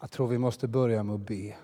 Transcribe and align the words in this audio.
Jag 0.00 0.10
tror 0.10 0.26
vi 0.28 0.38
måste 0.38 0.68
börja 0.68 1.02
med 1.02 1.14
att 1.14 1.20
be. 1.20 1.54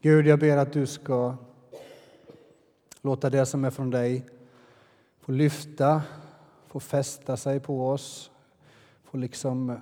Gud, 0.00 0.26
jag 0.26 0.38
ber 0.38 0.56
att 0.56 0.72
du 0.72 0.86
ska 0.86 1.36
låta 3.00 3.30
det 3.30 3.46
som 3.46 3.64
är 3.64 3.70
från 3.70 3.90
dig 3.90 4.26
få 5.20 5.32
lyfta, 5.32 6.02
få 6.66 6.80
fästa 6.80 7.36
sig 7.36 7.60
på 7.60 7.88
oss, 7.88 8.30
få 9.04 9.16
liksom 9.16 9.80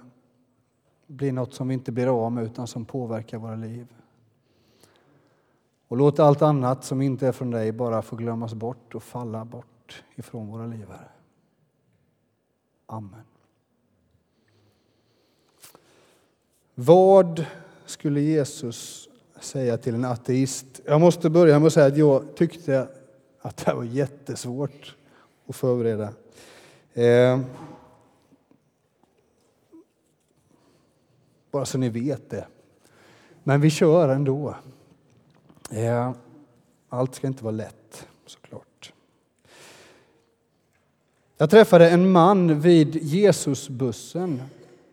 bli 1.06 1.32
något 1.32 1.54
som 1.54 1.68
vi 1.68 1.74
inte 1.74 1.92
blir 1.92 2.24
av 2.24 2.32
med 2.32 2.44
utan 2.44 2.66
som 2.66 2.84
påverkar 2.84 3.38
våra 3.38 3.56
liv. 3.56 3.86
Och 5.88 5.96
låt 5.96 6.18
allt 6.18 6.42
annat 6.42 6.84
som 6.84 7.02
inte 7.02 7.26
är 7.26 7.32
från 7.32 7.50
dig 7.50 7.72
bara 7.72 8.02
få 8.02 8.16
glömmas 8.16 8.54
bort 8.54 8.94
och 8.94 9.02
falla 9.02 9.44
bort 9.44 10.04
ifrån 10.16 10.48
våra 10.48 10.66
liv. 10.66 10.88
Amen. 12.90 13.24
Vad 16.74 17.44
skulle 17.86 18.20
Jesus 18.20 19.08
säga 19.40 19.78
till 19.78 19.94
en 19.94 20.04
ateist? 20.04 20.80
Jag 20.84 21.00
måste 21.00 21.30
börja 21.30 21.58
med 21.58 21.66
att 21.66 21.72
säga 21.72 21.86
att 21.86 21.96
jag 21.96 22.36
tyckte 22.36 22.88
att 23.40 23.56
det 23.56 23.74
var 23.74 23.84
jättesvårt 23.84 24.96
att 25.46 25.56
förbereda. 25.56 26.12
Eh, 26.92 27.40
bara 31.50 31.64
så 31.64 31.78
ni 31.78 31.88
vet 31.88 32.30
det. 32.30 32.46
Men 33.44 33.60
vi 33.60 33.70
kör 33.70 34.08
ändå. 34.08 34.54
Eh, 35.70 36.12
allt 36.88 37.14
ska 37.14 37.26
inte 37.26 37.44
vara 37.44 37.52
lätt, 37.52 38.08
såklart. 38.26 38.67
Jag 41.40 41.50
träffade 41.50 41.90
en 41.90 42.12
man 42.12 42.60
vid 42.60 42.96
Jesusbussen 42.96 44.42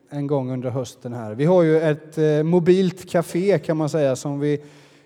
en 0.09 0.27
gång 0.27 0.51
under 0.51 0.69
hösten 0.69 1.13
här. 1.13 1.35
Vi 1.35 1.45
har 1.45 1.63
ju 1.63 1.79
ett 1.79 2.17
eh, 2.17 2.43
mobilt 2.43 3.09
café 3.09 3.59
kan 3.59 3.77
man 3.77 3.89
säga 3.89 4.15
som 4.15 4.39
vi 4.39 4.61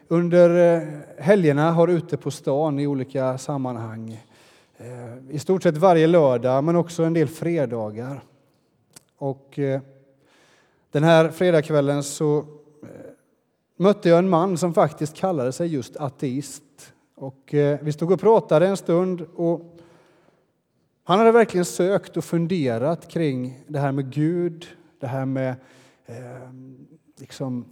under 0.07 0.77
eh, 0.77 0.87
helgerna 1.17 1.71
har 1.71 1.87
ute 1.87 2.17
på 2.17 2.31
stan 2.31 2.79
i 2.79 2.87
olika 2.87 3.37
sammanhang. 3.37 4.23
Eh, 4.77 5.35
I 5.35 5.39
stort 5.39 5.63
sett 5.63 5.77
varje 5.77 6.07
lördag 6.07 6.63
men 6.63 6.75
också 6.75 7.03
en 7.03 7.13
del 7.13 7.27
fredagar. 7.27 8.23
Och 9.17 9.59
den 10.91 11.03
här 11.03 11.29
fredagskvällen 11.29 12.03
så 12.03 12.45
mötte 13.77 14.09
jag 14.09 14.19
en 14.19 14.29
man 14.29 14.57
som 14.57 14.73
faktiskt 14.73 15.15
kallade 15.15 15.51
sig 15.51 15.67
just 15.67 15.97
ateist. 15.97 16.93
Och 17.15 17.55
vi 17.81 17.91
stod 17.91 18.11
och 18.11 18.19
pratade 18.19 18.67
en 18.67 18.77
stund 18.77 19.21
och 19.35 19.78
han 21.09 21.19
hade 21.19 21.31
verkligen 21.31 21.65
sökt 21.65 22.17
och 22.17 22.23
funderat 22.23 23.07
kring 23.07 23.63
det 23.67 23.79
här 23.79 23.91
med 23.91 24.13
Gud, 24.13 24.67
det 24.99 25.07
här 25.07 25.25
med 25.25 25.55
eh, 26.05 26.53
liksom 27.17 27.65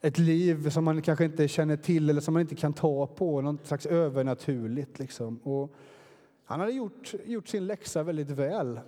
ett 0.00 0.18
liv 0.18 0.70
som 0.70 0.84
man 0.84 1.02
kanske 1.02 1.24
inte 1.24 1.48
känner 1.48 1.76
till 1.76 2.10
eller 2.10 2.20
som 2.20 2.34
man 2.34 2.40
inte 2.40 2.54
kan 2.54 2.72
ta 2.72 3.06
på, 3.06 3.40
något 3.40 3.66
slags 3.66 3.86
övernaturligt. 3.86 4.98
Liksom. 4.98 5.36
Och 5.36 5.74
han 6.44 6.60
hade 6.60 6.72
gjort, 6.72 7.14
gjort 7.24 7.48
sin 7.48 7.66
läxa 7.66 8.02
väldigt 8.02 8.30
väl. 8.30 8.80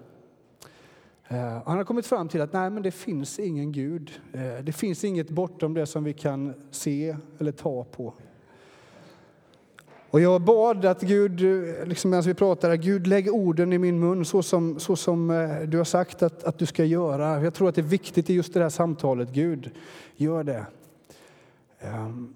Eh, 1.28 1.62
han 1.64 1.77
har 1.77 1.84
kommit 1.84 2.06
fram 2.06 2.28
till 2.28 2.41
att 2.41 2.53
nej, 2.53 2.70
men 2.70 2.83
det 2.83 2.91
finns 2.91 3.38
ingen 3.38 3.72
Gud. 3.72 4.10
Eh, 4.33 4.64
det 4.64 4.72
finns 4.72 5.05
inget 5.05 5.30
bortom 5.30 5.75
det 5.75 5.86
som 5.86 6.05
vi 6.05 6.12
kan 6.12 6.55
se 6.70 7.16
eller 7.38 7.53
ta 7.53 7.84
på. 7.84 8.14
Och 10.12 10.20
jag 10.20 10.42
bad 10.42 10.84
att 10.84 11.02
Gud, 11.02 11.41
liksom 11.88 12.10
medan 12.10 12.24
vi 12.24 12.34
pratade, 12.34 12.77
Gud 12.77 13.06
lägg 13.06 13.34
orden 13.34 13.72
i 13.72 13.78
min 13.78 14.00
mun 14.00 14.24
så 14.24 14.42
som, 14.42 14.80
så 14.80 14.96
som 14.96 15.30
eh, 15.30 15.60
du 15.60 15.77
har 15.77 15.84
sagt 15.84 16.22
att, 16.22 16.44
att 16.44 16.58
du 16.58 16.66
ska 16.66 16.84
göra. 16.84 17.42
Jag 17.42 17.54
tror 17.54 17.69
att 17.69 17.74
det 17.74 17.80
är 17.80 17.82
viktigt 17.82 18.30
i 18.30 18.34
just 18.34 18.54
det 18.54 18.62
här 18.62 18.69
samtalet. 18.69 19.28
Gud, 19.32 19.70
gör 20.16 20.44
det. 20.44 20.66
Ehm, 21.80 22.34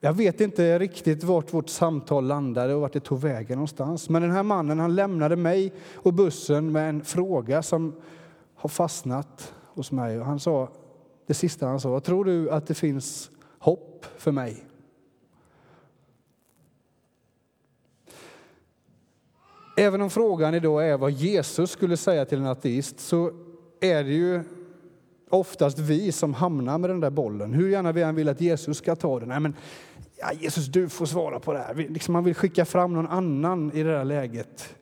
jag 0.00 0.12
vet 0.12 0.40
inte 0.40 0.78
riktigt 0.78 1.24
vart 1.24 1.52
vårt 1.52 1.68
samtal 1.68 2.26
landade 2.26 2.74
och 2.74 2.80
vart 2.80 2.92
det 2.92 3.00
tog 3.00 3.20
vägen 3.20 3.56
någonstans. 3.56 4.08
Men 4.08 4.22
den 4.22 4.30
här 4.30 4.42
mannen 4.42 4.78
han 4.78 4.94
lämnade 4.94 5.36
mig 5.36 5.72
och 5.94 6.12
bussen 6.12 6.72
med 6.72 6.88
en 6.88 7.04
fråga 7.04 7.62
som 7.62 7.92
har 8.54 8.68
fastnat 8.68 9.54
hos 9.64 9.92
mig. 9.92 10.18
Han 10.18 10.40
sa, 10.40 10.68
det 11.26 11.34
sista 11.34 11.66
han 11.66 11.80
sa, 11.80 12.00
tror 12.00 12.24
du 12.24 12.50
att 12.50 12.66
det 12.66 12.74
finns 12.74 13.30
hopp 13.58 14.06
för 14.18 14.32
mig? 14.32 14.64
Även 19.76 20.02
om 20.02 20.10
frågan 20.10 20.54
idag 20.54 20.88
är 20.88 20.98
vad 20.98 21.10
Jesus 21.10 21.70
skulle 21.70 21.96
säga 21.96 22.24
till 22.24 22.38
en 22.38 22.46
ateist 22.46 23.00
så 23.00 23.30
är 23.80 24.04
det 24.04 24.12
ju 24.12 24.42
oftast 25.30 25.78
vi 25.78 26.12
som 26.12 26.34
hamnar 26.34 26.78
med 26.78 26.90
den 26.90 27.00
där 27.00 27.10
bollen. 27.10 27.54
Hur 27.54 27.68
gärna 27.68 27.92
vi 27.92 28.02
än 28.02 28.14
vill 28.14 28.28
att 28.28 28.40
Jesus 28.40 28.78
ska 28.78 28.96
ta 28.96 29.20
den. 29.20 29.28
Nej, 29.28 29.40
men, 29.40 29.54
ja, 30.16 30.32
Jesus, 30.32 30.66
du 30.66 30.88
får 30.88 31.06
svara 31.06 31.40
på 31.40 31.52
det 31.52 31.58
här. 31.58 31.74
Liksom 31.74 32.12
man 32.12 32.24
vill 32.24 32.34
skicka 32.34 32.64
fram 32.64 32.92
någon 32.92 33.06
annan 33.06 33.72
i 33.72 33.82
det 33.82 33.90
där 33.90 34.04
läget. 34.04 34.74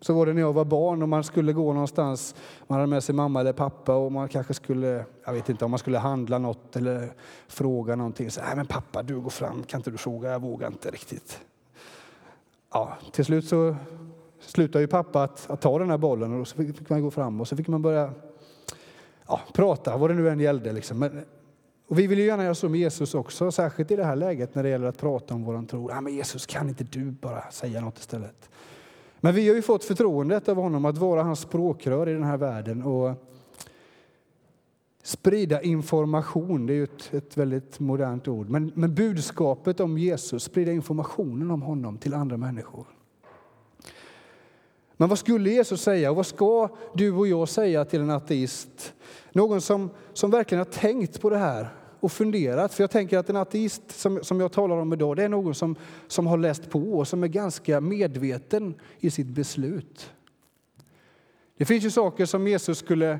Så 0.00 0.14
var 0.14 0.26
det 0.26 0.32
när 0.32 0.40
jag 0.40 0.52
var 0.52 0.64
barn 0.64 1.02
och 1.02 1.08
man 1.08 1.24
skulle 1.24 1.52
gå 1.52 1.72
någonstans. 1.72 2.34
Man 2.66 2.78
hade 2.78 2.90
med 2.90 3.04
sig 3.04 3.14
mamma 3.14 3.40
eller 3.40 3.52
pappa 3.52 3.94
och 3.94 4.12
man 4.12 4.28
kanske 4.28 4.54
skulle, 4.54 5.04
jag 5.24 5.32
vet 5.32 5.48
inte 5.48 5.64
om 5.64 5.70
man 5.70 5.78
skulle 5.78 5.98
handla 5.98 6.38
något 6.38 6.76
eller 6.76 7.12
fråga 7.48 7.96
någonting. 7.96 8.30
Så, 8.30 8.40
Nej 8.40 8.56
men 8.56 8.66
pappa, 8.66 9.02
du 9.02 9.20
går 9.20 9.30
fram, 9.30 9.62
kan 9.62 9.80
inte 9.80 9.90
du 9.90 9.96
fråga? 9.96 10.30
Jag 10.30 10.42
vågar 10.42 10.68
inte 10.68 10.90
riktigt 10.90 11.40
ja, 12.72 12.96
till 13.12 13.24
slut 13.24 13.44
så 13.44 13.76
slutade 14.40 14.82
ju 14.82 14.88
pappa 14.88 15.22
att, 15.22 15.50
att, 15.50 15.60
ta 15.60 15.78
den 15.78 15.90
här 15.90 15.98
bollen 15.98 16.40
och 16.40 16.48
så 16.48 16.56
fick 16.56 16.78
fick 16.78 16.88
man 16.88 17.02
gå 17.02 17.10
fram 17.10 17.40
och 17.40 17.48
så 17.48 17.56
fick 17.56 17.68
man 17.68 17.82
börja 17.82 18.10
ja, 19.26 19.40
prata, 19.52 19.96
vad 19.96 20.10
det 20.10 20.14
nu 20.14 20.28
än 20.28 20.40
gällde. 20.40 20.72
Liksom. 20.72 20.98
Men, 20.98 21.24
och 21.88 21.98
vi 21.98 22.06
vill 22.06 22.18
ju 22.18 22.24
gärna 22.24 22.44
göra 22.44 22.54
så 22.54 22.68
med 22.68 22.80
Jesus 22.80 23.14
också, 23.14 23.52
särskilt 23.52 23.90
i 23.90 23.96
det 23.96 24.04
här 24.04 24.16
läget 24.16 24.54
när 24.54 24.62
det 24.62 24.68
gäller 24.68 24.86
att 24.86 24.98
prata 24.98 25.34
om 25.34 25.44
våran 25.44 25.66
tro. 25.66 25.90
Ja, 25.90 26.00
men 26.00 26.14
Jesus, 26.14 26.46
kan 26.46 26.68
inte 26.68 26.84
du 26.84 27.10
bara 27.10 27.50
säga 27.50 27.80
något 27.80 27.98
istället? 27.98 28.50
Men 29.20 29.34
vi 29.34 29.48
har 29.48 29.54
ju 29.54 29.62
fått 29.62 29.84
förtroendet 29.84 30.48
av 30.48 30.56
honom 30.56 30.84
att 30.84 30.98
vara 30.98 31.22
hans 31.22 31.40
språkrör 31.40 32.08
i 32.08 32.12
den 32.12 32.24
här 32.24 32.36
världen. 32.36 32.82
Och 32.82 33.10
Sprida 35.02 35.62
information, 35.62 36.66
det 36.66 36.72
är 36.72 36.74
ju 36.74 36.84
ett, 36.84 37.14
ett 37.14 37.36
väldigt 37.36 37.80
modernt 37.80 38.28
ord. 38.28 38.48
Men, 38.48 38.72
men 38.74 38.94
budskapet 38.94 39.80
om 39.80 39.98
Jesus, 39.98 40.42
sprida 40.44 40.72
informationen 40.72 41.50
om 41.50 41.62
honom 41.62 41.98
till 41.98 42.14
andra 42.14 42.36
människor. 42.36 42.86
Men 44.96 45.08
vad 45.08 45.18
skulle 45.18 45.50
Jesus 45.50 45.82
säga 45.82 46.10
och 46.10 46.16
vad 46.16 46.26
ska 46.26 46.68
du 46.94 47.12
och 47.12 47.26
jag 47.26 47.48
säga 47.48 47.84
till 47.84 48.00
en 48.00 48.10
ateist? 48.10 48.94
Någon 49.32 49.60
som, 49.60 49.90
som 50.12 50.30
verkligen 50.30 50.58
har 50.58 50.72
tänkt 50.72 51.20
på 51.20 51.30
det 51.30 51.38
här 51.38 51.68
och 52.00 52.12
funderat. 52.12 52.74
För 52.74 52.82
jag 52.82 52.90
tänker 52.90 53.18
att 53.18 53.30
en 53.30 53.36
ateist 53.36 53.82
som, 53.90 54.24
som 54.24 54.40
jag 54.40 54.52
talar 54.52 54.76
om 54.76 54.92
idag, 54.92 55.16
det 55.16 55.24
är 55.24 55.28
någon 55.28 55.54
som, 55.54 55.76
som 56.06 56.26
har 56.26 56.38
läst 56.38 56.70
på 56.70 56.98
och 56.98 57.08
som 57.08 57.22
är 57.22 57.28
ganska 57.28 57.80
medveten 57.80 58.74
i 58.98 59.10
sitt 59.10 59.26
beslut. 59.26 60.12
Det 61.56 61.64
finns 61.64 61.84
ju 61.84 61.90
saker 61.90 62.26
som 62.26 62.46
Jesus 62.46 62.78
skulle 62.78 63.18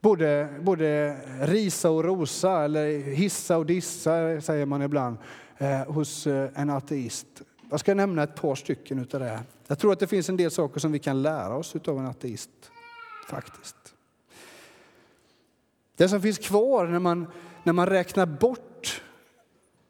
både, 0.00 0.48
både 0.60 1.16
risa 1.40 1.90
och 1.90 2.04
rosa, 2.04 2.64
eller 2.64 3.02
hissa 3.02 3.58
och 3.58 3.66
dissa, 3.66 4.40
säger 4.40 4.66
man 4.66 4.82
ibland, 4.82 5.16
eh, 5.58 5.92
hos 5.92 6.26
eh, 6.26 6.50
en 6.54 6.70
ateist. 6.70 7.42
Jag 7.70 7.80
ska 7.80 7.94
nämna 7.94 8.22
ett 8.22 8.34
par 8.34 8.54
stycken 8.54 8.98
utav 8.98 9.20
det. 9.20 9.40
Jag 9.66 9.78
tror 9.78 9.92
att 9.92 10.00
det 10.00 10.06
finns 10.06 10.28
en 10.28 10.36
del 10.36 10.50
saker 10.50 10.80
som 10.80 10.92
vi 10.92 10.98
kan 10.98 11.22
lära 11.22 11.56
oss 11.56 11.76
av 11.76 11.98
en 11.98 12.06
ateist, 12.06 12.50
faktiskt. 13.28 13.76
Det 15.96 16.08
som 16.08 16.22
finns 16.22 16.38
kvar 16.38 16.86
när 16.86 16.98
man, 16.98 17.26
när 17.64 17.72
man 17.72 17.86
räknar 17.86 18.26
bort 18.26 19.02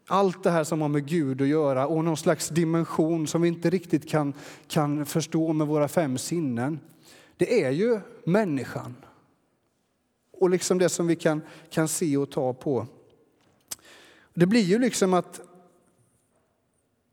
allt 0.06 0.42
det 0.42 0.50
här 0.50 0.64
som 0.64 0.80
har 0.80 0.88
med 0.88 1.06
Gud 1.06 1.42
att 1.42 1.48
göra 1.48 1.86
och 1.86 2.04
någon 2.04 2.16
slags 2.16 2.48
dimension 2.48 3.26
som 3.26 3.42
vi 3.42 3.48
inte 3.48 3.70
riktigt 3.70 4.08
kan, 4.08 4.34
kan 4.66 5.06
förstå 5.06 5.52
med 5.52 5.66
våra 5.66 5.88
fem 5.88 6.18
sinnen, 6.18 6.80
det 7.36 7.64
är 7.64 7.70
ju 7.70 8.00
människan 8.24 8.94
och 10.40 10.50
liksom 10.50 10.78
det 10.78 10.88
som 10.88 11.06
vi 11.06 11.16
kan, 11.16 11.42
kan 11.70 11.88
se 11.88 12.16
och 12.16 12.30
ta 12.30 12.54
på. 12.54 12.86
Det 14.34 14.46
blir 14.46 14.62
ju 14.62 14.78
liksom 14.78 15.14
att 15.14 15.40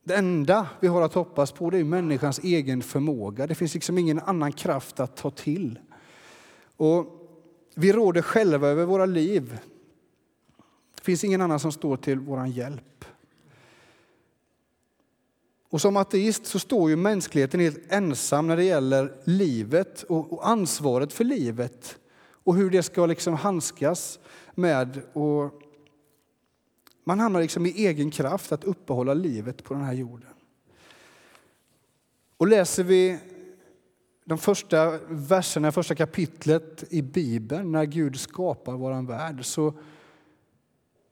det 0.03 0.15
enda 0.15 0.67
vi 0.79 0.87
har 0.87 1.01
att 1.01 1.13
hoppas 1.13 1.51
på 1.51 1.69
det 1.69 1.77
är 1.77 1.83
människans 1.83 2.39
egen 2.39 2.81
förmåga. 2.81 3.47
Det 3.47 3.55
finns 3.55 3.73
liksom 3.73 3.97
ingen 3.97 4.19
annan 4.19 4.51
kraft 4.51 4.99
att 4.99 5.15
ta 5.15 5.31
till. 5.31 5.79
Och 6.77 7.05
vi 7.75 7.93
råder 7.93 8.21
själva 8.21 8.67
över 8.67 8.85
våra 8.85 9.05
liv. 9.05 9.57
Det 10.95 11.01
finns 11.01 11.23
ingen 11.23 11.41
annan 11.41 11.59
som 11.59 11.71
står 11.71 11.97
till 11.97 12.19
vår 12.19 12.47
hjälp. 12.47 13.05
Och 15.69 15.81
som 15.81 15.97
ateist 15.97 16.45
så 16.45 16.59
står 16.59 16.89
ju 16.89 16.95
mänskligheten 16.95 17.59
helt 17.59 17.91
ensam 17.91 18.47
när 18.47 18.57
det 18.57 18.63
gäller 18.63 19.13
livet 19.23 20.03
och 20.03 20.49
ansvaret 20.49 21.13
för 21.13 21.23
livet 21.23 21.97
och 22.45 22.55
hur 22.55 22.69
det 22.69 22.83
ska 22.83 23.05
liksom 23.05 23.33
handskas 23.33 24.19
med. 24.53 25.01
Och 25.13 25.61
man 27.03 27.19
hamnar 27.19 27.41
liksom 27.41 27.65
i 27.65 27.69
egen 27.69 28.11
kraft 28.11 28.51
att 28.51 28.63
uppehålla 28.63 29.13
livet 29.13 29.63
på 29.63 29.73
den 29.73 29.83
här 29.83 29.93
jorden. 29.93 30.29
Och 32.37 32.47
läser 32.47 32.83
vi 32.83 33.19
de 34.25 34.37
första 34.37 34.99
verserna, 35.07 35.71
första 35.71 35.95
kapitlet 35.95 36.83
i 36.89 37.01
Bibeln, 37.01 37.71
när 37.71 37.85
Gud 37.85 38.19
skapar 38.19 38.73
vår 38.73 39.07
värld, 39.07 39.45
så, 39.45 39.73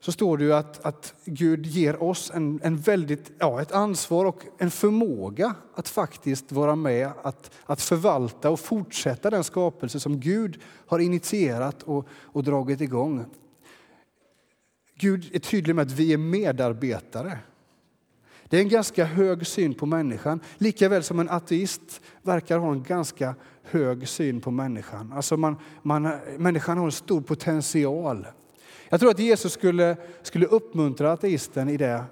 så 0.03 0.11
står 0.11 0.37
det 0.37 0.43
ju 0.43 0.53
att, 0.53 0.85
att 0.85 1.13
Gud 1.25 1.65
ger 1.65 2.03
oss 2.03 2.31
en, 2.33 2.59
en 2.63 2.77
väldigt, 2.77 3.31
ja, 3.39 3.61
ett 3.61 3.71
ansvar 3.71 4.25
och 4.25 4.45
en 4.57 4.71
förmåga 4.71 5.55
att 5.75 5.89
faktiskt 5.89 6.51
vara 6.51 6.75
med, 6.75 7.11
att, 7.21 7.51
att 7.65 7.81
förvalta 7.81 8.49
och 8.49 8.59
fortsätta 8.59 9.29
den 9.29 9.43
skapelse 9.43 9.99
som 9.99 10.19
Gud 10.19 10.61
har 10.87 10.99
initierat 10.99 11.83
och, 11.83 12.07
och 12.09 12.43
dragit 12.43 12.81
igång. 12.81 13.25
Gud 14.97 15.29
är 15.33 15.39
tydlig 15.39 15.75
med 15.75 15.87
att 15.87 15.91
vi 15.91 16.13
är 16.13 16.17
medarbetare. 16.17 17.39
Det 18.49 18.57
är 18.57 18.61
en 18.61 18.69
ganska 18.69 19.05
hög 19.05 19.47
syn 19.47 19.73
på 19.73 19.85
människan, 19.85 20.39
lika 20.57 20.89
väl 20.89 21.03
som 21.03 21.19
en 21.19 21.29
ateist 21.29 22.01
verkar 22.21 22.57
ha 22.57 22.71
en 22.71 22.83
ganska 22.83 23.35
hög 23.63 24.07
syn 24.07 24.41
på 24.41 24.51
människan. 24.51 25.13
Alltså 25.13 25.37
man, 25.37 25.55
man, 25.81 26.11
människan 26.37 26.77
har 26.77 26.85
en 26.85 26.91
stor 26.91 27.21
potential. 27.21 28.27
Jag 28.93 28.99
tror 28.99 29.11
att 29.11 29.19
Jesus 29.19 29.53
skulle, 29.53 29.97
skulle 30.21 30.45
uppmuntra 30.45 31.11
ateisten 31.11 31.69
i 31.69 31.77
det, 31.77 32.03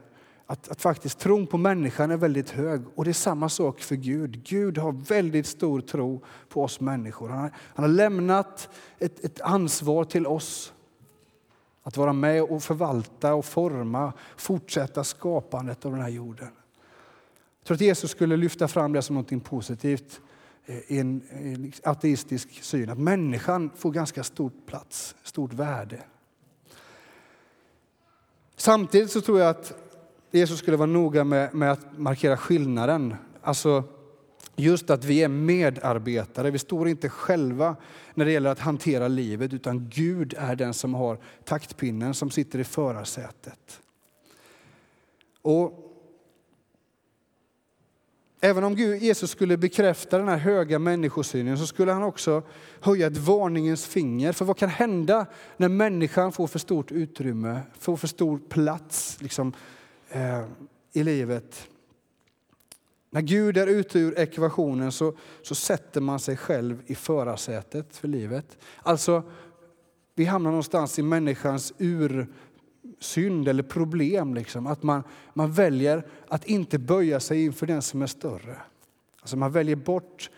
att, 0.45 0.69
att 0.69 0.81
faktiskt 0.81 1.19
tron 1.19 1.47
på 1.47 1.57
människan 1.57 2.11
är 2.11 2.17
väldigt 2.17 2.49
hög. 2.49 2.81
Och 2.95 3.05
det 3.05 3.11
är 3.11 3.13
samma 3.13 3.49
sak 3.49 3.79
för 3.81 3.95
Gud. 3.95 4.43
Gud 4.43 4.77
har 4.77 4.91
väldigt 4.91 5.47
stor 5.47 5.81
tro 5.81 6.23
på 6.49 6.63
oss 6.63 6.79
människor. 6.79 7.29
Han 7.29 7.39
har, 7.39 7.51
han 7.55 7.83
har 7.85 7.89
lämnat 7.89 8.69
ett, 8.99 9.25
ett 9.25 9.41
ansvar 9.41 10.03
till 10.03 10.27
oss 10.27 10.73
att 11.83 11.97
vara 11.97 12.13
med 12.13 12.43
och 12.43 12.63
förvalta 12.63 13.33
och 13.33 13.45
forma, 13.45 14.13
fortsätta 14.37 15.03
skapandet 15.03 15.85
av 15.85 15.91
den 15.91 16.01
här 16.01 16.09
jorden. 16.09 16.49
Jag 17.59 17.67
tror 17.67 17.75
att 17.75 17.81
Jesus 17.81 18.11
skulle 18.11 18.37
lyfta 18.37 18.67
fram 18.67 18.93
det 18.93 19.01
som 19.01 19.15
något 19.15 19.43
positivt 19.43 20.21
i 20.87 20.99
en, 20.99 21.71
ateistisk 21.83 22.63
syn. 22.63 22.89
Att 22.89 22.99
människan 22.99 23.71
får 23.75 23.91
ganska 23.91 24.23
stor 24.23 24.51
plats, 24.65 25.15
stort 25.23 25.53
värde. 25.53 25.99
Samtidigt 28.55 29.11
så 29.11 29.21
tror 29.21 29.39
jag 29.39 29.49
att 29.49 29.73
Jesus 30.31 30.59
skulle 30.59 30.77
vara 30.77 30.87
noga 30.87 31.23
med, 31.23 31.55
med 31.55 31.71
att 31.71 31.97
markera 31.97 32.37
skillnaden. 32.37 33.15
Alltså 33.41 33.83
just 34.55 34.89
att 34.89 35.05
vi 35.05 35.23
är 35.23 35.27
medarbetare. 35.27 36.51
Vi 36.51 36.59
står 36.59 36.87
inte 36.87 37.09
själva 37.09 37.75
när 38.13 38.25
det 38.25 38.31
gäller 38.31 38.49
att 38.49 38.59
hantera 38.59 39.07
livet 39.07 39.53
utan 39.53 39.89
Gud 39.89 40.33
är 40.37 40.55
den 40.55 40.73
som 40.73 40.93
har 40.93 41.17
taktpinnen, 41.43 42.13
som 42.13 42.29
sitter 42.29 42.59
i 42.59 42.63
förarsätet. 42.63 43.81
Och 45.41 45.90
Även 48.43 48.63
om 48.63 48.75
Gud, 48.75 49.01
Jesus 49.01 49.31
skulle 49.31 49.57
bekräfta 49.57 50.17
den 50.17 50.27
här 50.27 50.37
höga 50.37 50.79
människosynen 50.79 51.57
så 51.57 51.67
skulle 51.67 51.91
han 51.91 52.03
också 52.03 52.43
höja 52.79 53.07
ett 53.07 53.17
varningens 53.17 53.85
finger. 53.85 54.31
För 54.31 54.45
vad 54.45 54.57
kan 54.57 54.69
hända 54.69 55.25
när 55.57 55.69
människan 55.69 56.31
får 56.31 56.47
för 56.47 56.59
stort 56.59 56.91
utrymme, 56.91 57.61
får 57.79 57.97
för 57.97 58.07
stor 58.07 58.39
plats 58.49 59.17
liksom, 59.21 59.53
eh, 60.09 60.43
i 60.93 61.03
livet? 61.03 61.67
När 63.09 63.21
Gud 63.21 63.57
är 63.57 63.67
ute 63.67 63.99
ur 63.99 64.19
ekvationen 64.19 64.91
så, 64.91 65.13
så 65.41 65.55
sätter 65.55 66.01
man 66.01 66.19
sig 66.19 66.37
själv 66.37 66.81
i 66.85 66.95
förarsätet 66.95 67.97
för 67.97 68.07
livet. 68.07 68.57
Alltså, 68.83 69.23
vi 70.15 70.25
hamnar 70.25 70.49
någonstans 70.49 70.99
i 70.99 71.03
människans 71.03 71.73
ur 71.77 72.27
synd 73.03 73.47
eller 73.47 73.63
problem. 73.63 74.33
Liksom. 74.33 74.67
Att 74.67 74.83
man, 74.83 75.03
man 75.33 75.51
väljer 75.51 76.03
att 76.27 76.45
inte 76.45 76.79
böja 76.79 77.19
sig 77.19 77.45
inför 77.45 77.67
den 77.67 77.81
som 77.81 78.01
är 78.01 78.07
större. 78.07 78.57
Alltså 79.21 79.37
man 79.37 79.51
väljer 79.51 79.75
bort 79.75 80.29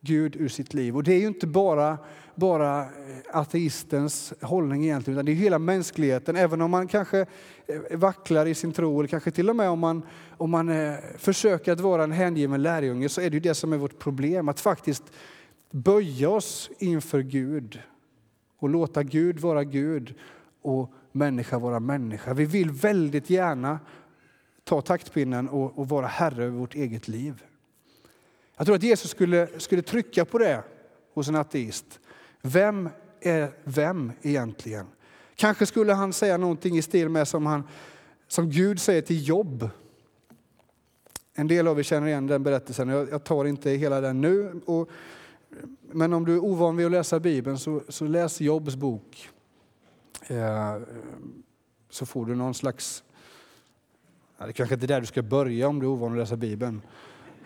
Gud 0.00 0.36
ur 0.36 0.48
sitt 0.48 0.74
liv. 0.74 0.96
Och 0.96 1.02
det 1.02 1.14
är 1.14 1.20
ju 1.20 1.26
inte 1.26 1.46
bara, 1.46 1.98
bara 2.34 2.80
eh, 2.80 2.88
ateistens 3.32 4.32
hållning 4.40 4.84
egentligen, 4.84 5.18
utan 5.18 5.26
det 5.26 5.32
är 5.32 5.36
hela 5.36 5.58
mänskligheten. 5.58 6.36
Även 6.36 6.60
om 6.60 6.70
man 6.70 6.88
kanske 6.88 7.26
eh, 7.66 7.98
vacklar 7.98 8.46
i 8.46 8.54
sin 8.54 8.72
tro, 8.72 8.98
eller 8.98 9.08
kanske 9.08 9.30
till 9.30 9.50
och 9.50 9.56
med 9.56 9.68
om 9.68 9.78
man, 9.78 10.02
om 10.36 10.50
man 10.50 10.68
eh, 10.68 10.94
försöker 11.18 11.72
att 11.72 11.80
vara 11.80 12.04
en 12.04 12.12
hängiven 12.12 12.62
lärjunge, 12.62 13.08
så 13.08 13.20
är 13.20 13.30
det 13.30 13.34
ju 13.34 13.40
det 13.40 13.54
som 13.54 13.72
är 13.72 13.76
vårt 13.76 13.98
problem. 13.98 14.48
Att 14.48 14.60
faktiskt 14.60 15.04
böja 15.70 16.30
oss 16.30 16.70
inför 16.78 17.20
Gud 17.20 17.80
och 18.58 18.68
låta 18.68 19.02
Gud 19.02 19.38
vara 19.38 19.64
Gud 19.64 20.14
och 20.62 20.92
människa 21.12 21.58
vara 21.58 21.80
människa. 21.80 22.34
Vi 22.34 22.44
vill 22.44 22.70
väldigt 22.70 23.30
gärna 23.30 23.78
ta 24.64 24.80
taktpinnen 24.80 25.48
och, 25.48 25.78
och 25.78 25.88
vara 25.88 26.06
herre 26.06 26.44
över 26.44 26.58
vårt 26.58 26.74
eget 26.74 27.08
liv. 27.08 27.42
Jag 28.56 28.66
tror 28.66 28.76
att 28.76 28.82
Jesus 28.82 29.10
skulle, 29.10 29.48
skulle 29.60 29.82
trycka 29.82 30.24
på 30.24 30.38
det 30.38 30.62
hos 31.14 31.28
en 31.28 31.36
ateist. 31.36 32.00
Vem 32.42 32.88
är 33.20 33.52
vem 33.64 34.12
egentligen? 34.22 34.86
Kanske 35.34 35.66
skulle 35.66 35.92
han 35.92 36.12
säga 36.12 36.36
någonting 36.36 36.76
i 36.76 36.82
stil 36.82 37.08
med 37.08 37.28
som, 37.28 37.46
han, 37.46 37.62
som 38.28 38.50
Gud 38.50 38.80
säger 38.80 39.02
till 39.02 39.28
Jobb. 39.28 39.70
En 41.34 41.46
del 41.46 41.68
av 41.68 41.78
er 41.78 41.82
känner 41.82 42.06
igen 42.06 42.26
den 42.26 42.42
berättelsen. 42.42 42.88
Jag, 42.88 43.10
jag 43.10 43.24
tar 43.24 43.44
inte 43.44 43.70
hela 43.70 44.00
den 44.00 44.20
nu. 44.20 44.60
Och, 44.66 44.88
men 45.92 46.12
om 46.12 46.24
du 46.24 46.34
är 46.34 46.44
ovan 46.44 46.76
vid 46.76 46.86
att 46.86 46.92
läsa 46.92 47.20
Bibeln 47.20 47.58
så, 47.58 47.82
så 47.88 48.04
läs 48.04 48.40
Jobs 48.40 48.76
bok. 48.76 49.30
Eh, 50.26 50.76
så 51.90 52.06
får 52.06 52.26
du 52.26 52.34
någon 52.34 52.54
slags... 52.54 53.04
Ja, 54.38 54.46
det 54.46 54.52
kanske 54.52 54.74
inte 54.74 54.86
är 54.86 54.88
där 54.88 55.00
du 55.00 55.06
ska 55.06 55.22
börja 55.22 55.68
om 55.68 55.80
du 55.80 55.86
är 55.86 55.90
ovan 55.90 56.12
att 56.12 56.18
läsa 56.18 56.36
Bibeln. 56.36 56.82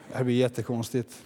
Det 0.08 0.16
här 0.16 0.24
blir 0.24 0.34
jättekonstigt. 0.34 1.22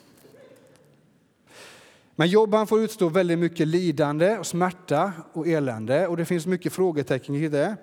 Men 2.17 2.29
Jobb 2.29 2.55
han 2.55 2.67
får 2.67 2.81
utstå 2.81 3.09
väldigt 3.09 3.39
mycket 3.39 3.69
lidande, 3.69 4.39
och 4.39 4.47
smärta 4.47 5.13
och 5.33 5.47
elände 5.47 6.07
och 6.07 6.17
det 6.17 6.25
finns 6.25 6.47
mycket 6.47 6.73
frågetecken 6.73 7.35
i 7.35 7.49
det. 7.49 7.77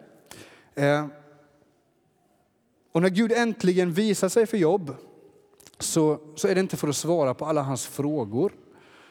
Eh, 0.76 1.08
och 2.92 3.02
när 3.02 3.10
Gud 3.10 3.32
äntligen 3.32 3.94
visar 3.94 4.30
sig 4.30 4.46
för 4.46 4.58
Jobb 4.58 4.96
så, 5.80 6.20
så 6.36 6.48
är 6.48 6.56
det 6.56 6.62
inte 6.62 6.78
för 6.78 6.88
att 6.88 6.96
svara 6.96 7.34
på 7.34 7.46
alla 7.46 7.62
hans 7.62 7.88
frågor 7.88 8.54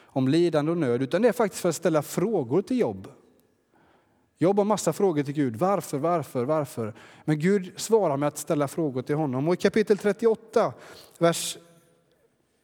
om 0.05 0.27
lidande 0.27 0.71
och 0.71 0.77
nöd, 0.77 1.01
utan 1.01 1.21
det 1.21 1.27
är 1.27 1.33
faktiskt 1.33 1.61
för 1.61 1.69
att 1.69 1.75
ställa 1.75 2.01
frågor 2.01 2.61
till 2.61 2.79
Jobb. 2.79 3.07
Jag 4.37 4.53
har 4.53 4.63
massa 4.63 4.93
frågor 4.93 5.23
till 5.23 5.33
Gud. 5.33 5.55
Varför, 5.55 5.97
varför, 5.97 6.45
varför? 6.45 6.93
Men 7.25 7.39
Gud 7.39 7.73
svarar 7.75 8.17
med 8.17 8.27
att 8.27 8.37
ställa 8.37 8.67
frågor 8.67 9.01
till 9.01 9.15
honom. 9.15 9.47
Och 9.47 9.53
i 9.53 9.57
kapitel 9.57 9.97
38, 9.97 10.73
vers 11.17 11.57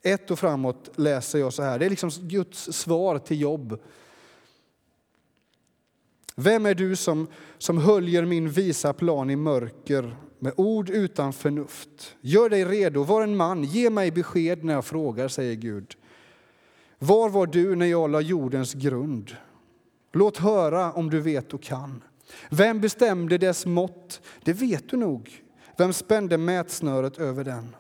1 0.04 0.32
och 0.32 0.40
framåt 0.40 0.90
läser 0.96 1.40
jag 1.40 1.54
så 1.54 1.64
här. 1.64 1.80
Det 1.80 1.86
är 1.86 1.90
liksom 1.90 2.10
Guds 2.22 2.74
svar 2.74 3.18
till 3.18 3.42
Jobb. 3.42 3.80
Vem 6.36 6.66
är 6.66 6.76
du 6.76 6.96
som, 6.96 7.28
som 7.58 7.78
höljer 7.78 8.26
min 8.26 8.50
visa 8.50 8.94
plan 8.94 9.30
i 9.30 9.36
mörker 9.36 10.16
med 10.40 10.54
ord 10.58 10.90
utan 10.90 11.34
förnuft? 11.34 12.16
Gör 12.22 12.50
dig 12.50 12.66
redo, 12.66 13.04
var 13.04 13.22
en 13.22 13.36
man, 13.36 13.64
ge 13.64 13.90
mig 13.90 14.12
besked 14.12 14.64
när 14.64 14.74
jag 14.74 14.86
frågar, 14.86 15.28
säger 15.28 15.56
Gud. 15.56 15.96
Var 17.00 17.30
var 17.30 17.48
du 17.48 17.76
när 17.76 17.86
jag 17.86 18.10
la 18.10 18.22
jordens 18.22 18.74
grund? 18.74 19.36
Låt 20.12 20.38
höra 20.38 20.92
om 20.92 21.10
du 21.10 21.20
vet 21.20 21.54
och 21.54 21.62
kan. 21.62 22.04
Vem 22.50 22.82
bestämde 22.82 23.38
dess 23.38 23.66
mått? 23.66 24.22
Det 24.44 24.54
vet 24.54 24.90
du 24.90 24.98
nog. 24.98 25.44
Vem 25.78 25.94
spände 25.94 26.38
mätsnöret 26.38 27.18
över 27.18 27.44
den? 27.44 27.76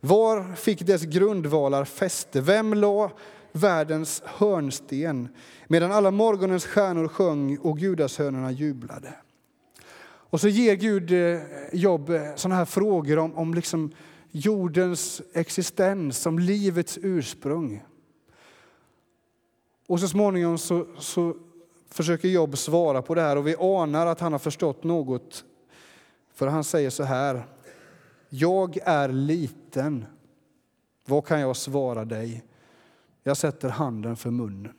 Var 0.00 0.54
fick 0.54 0.86
dess 0.86 1.02
grundvalar 1.02 1.84
fäste? 1.84 2.40
Vem 2.40 2.74
la 2.74 3.10
världens 3.52 4.22
hörnsten 4.24 5.28
medan 5.66 5.92
alla 5.92 6.10
morgonens 6.10 6.66
stjärnor 6.66 7.08
sjöng 7.08 7.58
och 7.58 7.78
gudashönorna 7.78 8.50
jublade? 8.52 9.14
Och 10.30 10.40
så 10.40 10.48
ger 10.48 10.74
Gud 10.74 11.12
eh, 11.12 11.40
Jobb 11.72 12.10
eh, 12.10 12.34
sådana 12.36 12.54
här 12.54 12.64
frågor 12.64 13.18
om, 13.18 13.34
om 13.34 13.54
liksom 13.54 13.92
jordens 14.30 15.22
existens, 15.34 16.26
om 16.26 16.38
livets 16.38 16.98
ursprung. 17.02 17.82
Och 19.88 20.00
så 20.00 20.08
småningom 20.08 20.58
så, 20.58 20.86
så 20.98 21.36
försöker 21.90 22.28
Jobb 22.28 22.58
svara 22.58 23.02
på 23.02 23.14
det 23.14 23.20
här 23.20 23.36
och 23.36 23.46
vi 23.46 23.56
anar 23.58 24.06
att 24.06 24.20
han 24.20 24.32
har 24.32 24.38
förstått 24.38 24.84
något. 24.84 25.44
För 26.34 26.46
han 26.46 26.64
säger 26.64 26.90
så 26.90 27.02
här. 27.02 27.46
Jag 28.28 28.78
är 28.84 29.08
liten. 29.08 30.06
Vad 31.04 31.26
kan 31.26 31.40
jag 31.40 31.56
svara 31.56 32.04
dig? 32.04 32.44
Jag 33.22 33.36
sätter 33.36 33.68
handen 33.68 34.16
för 34.16 34.30
munnen. 34.30 34.72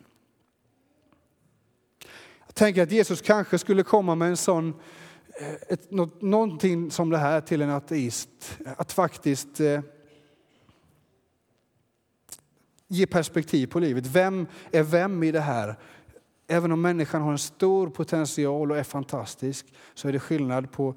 Jag 2.46 2.56
tänker 2.56 2.84
att 2.84 2.92
Jesus 2.92 3.22
kanske 3.22 3.58
skulle 3.58 3.84
komma 3.84 4.16
med 4.16 4.30
en 4.30 4.38
sån, 4.38 4.74
eh, 5.42 5.54
ett, 5.68 5.92
någonting 6.22 6.92
som 6.92 7.10
det 7.10 7.18
här 7.18 7.42
till 7.42 7.62
en 7.62 7.70
ateist. 7.70 8.58
Att 8.78 8.92
faktiskt 8.92 9.60
eh, 9.60 9.82
ge 12.90 13.06
perspektiv 13.08 13.68
på 13.68 13.80
livet. 13.80 14.06
Vem 14.08 14.48
är 14.72 14.84
vem 14.84 15.24
i 15.24 15.32
det 15.32 15.40
här? 15.40 15.76
Även 16.48 16.72
om 16.72 16.82
människan 16.82 17.22
har 17.22 17.32
en 17.32 17.38
stor 17.38 17.90
potential 17.90 18.72
och 18.72 18.78
är 18.78 18.84
fantastisk 18.84 19.74
så 19.94 20.08
är 20.08 20.12
det 20.12 20.20
skillnad 20.20 20.72
på, 20.72 20.96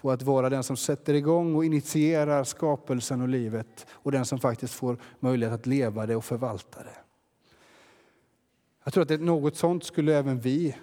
på 0.00 0.10
att 0.10 0.22
vara 0.22 0.50
den 0.50 0.62
som 0.62 0.76
sätter 0.76 1.14
igång 1.14 1.54
och 1.54 1.64
initierar 1.64 2.44
skapelsen 2.44 3.20
och 3.20 3.28
livet 3.28 3.86
och 3.90 4.12
den 4.12 4.24
som 4.24 4.38
faktiskt 4.38 4.74
får 4.74 4.98
möjlighet 5.20 5.54
att 5.54 5.66
leva 5.66 6.06
det 6.06 6.16
och 6.16 6.24
förvalta 6.24 6.82
det. 6.82 6.96
Jag 8.84 8.94
tror 8.94 9.12
att 9.12 9.20
något 9.20 9.56
sånt 9.56 9.84
skulle 9.84 10.18
även 10.18 10.40
vi 10.40 10.76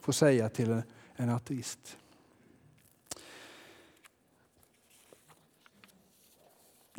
få 0.00 0.12
säga 0.12 0.48
till 0.48 0.82
en 1.16 1.30
ateist. 1.30 1.96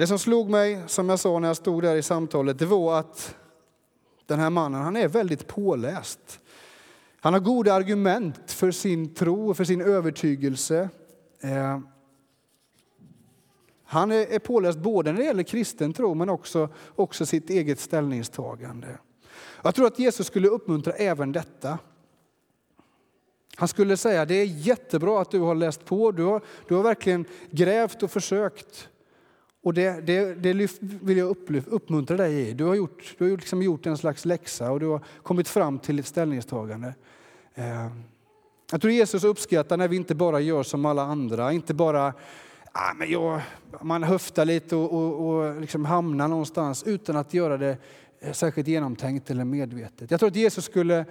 Det 0.01 0.07
som 0.07 0.19
slog 0.19 0.49
mig, 0.49 0.83
som 0.87 1.09
jag 1.09 1.19
sa 1.19 1.39
när 1.39 1.47
jag 1.47 1.57
stod 1.57 1.83
där 1.83 1.95
i 1.95 2.01
samtalet, 2.01 2.59
det 2.59 2.65
var 2.65 2.99
att 2.99 3.35
den 4.25 4.39
här 4.39 4.49
mannen 4.49 4.81
han 4.81 4.95
är 4.95 5.07
väldigt 5.07 5.47
påläst. 5.47 6.39
Han 7.19 7.33
har 7.33 7.39
goda 7.39 7.73
argument 7.73 8.51
för 8.51 8.71
sin 8.71 9.13
tro 9.13 9.49
och 9.49 9.57
för 9.57 9.63
sin 9.63 9.81
övertygelse. 9.81 10.89
Eh, 11.41 11.79
han 13.83 14.11
är 14.11 14.39
påläst 14.39 14.79
både 14.79 15.11
när 15.11 15.19
det 15.19 15.25
gäller 15.25 15.43
kristen 15.43 15.93
tro 15.93 16.13
men 16.13 16.29
också, 16.29 16.69
också 16.95 17.25
sitt 17.25 17.49
eget 17.49 17.79
ställningstagande. 17.79 18.97
Jag 19.63 19.75
tror 19.75 19.87
att 19.87 19.99
Jesus 19.99 20.27
skulle 20.27 20.47
uppmuntra 20.47 20.93
även 20.93 21.31
detta. 21.31 21.79
Han 23.55 23.67
skulle 23.67 23.97
säga 23.97 24.25
det 24.25 24.35
är 24.35 24.45
jättebra 24.45 25.21
att 25.21 25.31
du 25.31 25.39
har 25.39 25.55
läst 25.55 25.85
på, 25.85 26.11
du 26.11 26.23
har, 26.23 26.41
du 26.67 26.75
har 26.75 26.83
verkligen 26.83 27.25
grävt 27.51 28.03
och 28.03 28.11
försökt. 28.11 28.87
Och 29.63 29.73
det, 29.73 30.07
det, 30.07 30.35
det 30.35 30.69
vill 30.81 31.17
jag 31.17 31.37
uppmuntra 31.67 32.17
dig 32.17 32.49
i. 32.49 32.53
Du 32.53 32.63
har 32.63 32.75
gjort, 32.75 33.15
du 33.17 33.29
har 33.29 33.37
liksom 33.37 33.61
gjort 33.61 33.85
en 33.85 33.97
slags 33.97 34.25
läxa 34.25 34.71
och 34.71 34.79
du 34.79 34.87
har 34.87 35.01
kommit 35.23 35.47
fram 35.47 35.79
till 35.79 35.99
ett 35.99 36.05
ställningstagande. 36.05 36.93
Eh, 37.55 37.87
jag 38.71 38.81
tror 38.81 38.93
Jesus 38.93 39.23
uppskattar 39.23 39.77
när 39.77 39.87
vi 39.87 39.95
inte 39.95 40.15
bara 40.15 40.39
gör 40.39 40.63
som 40.63 40.85
alla 40.85 41.01
andra, 41.01 41.53
inte 41.53 41.73
bara 41.73 42.13
ah, 42.71 42.93
men 42.93 43.11
jag, 43.11 43.41
man 43.81 44.03
höftar 44.03 44.45
lite 44.45 44.75
och, 44.75 44.93
och, 44.93 45.27
och 45.27 45.61
liksom 45.61 45.85
hamnar 45.85 46.27
någonstans 46.27 46.83
utan 46.83 47.15
att 47.15 47.33
göra 47.33 47.57
det 47.57 47.77
eh, 48.19 48.31
särskilt 48.31 48.67
genomtänkt 48.67 49.31
eller 49.31 49.45
medvetet. 49.45 50.11
Jag 50.11 50.19
tror 50.19 50.29
att 50.29 50.35
Jesus 50.35 50.65
skulle 50.65 51.05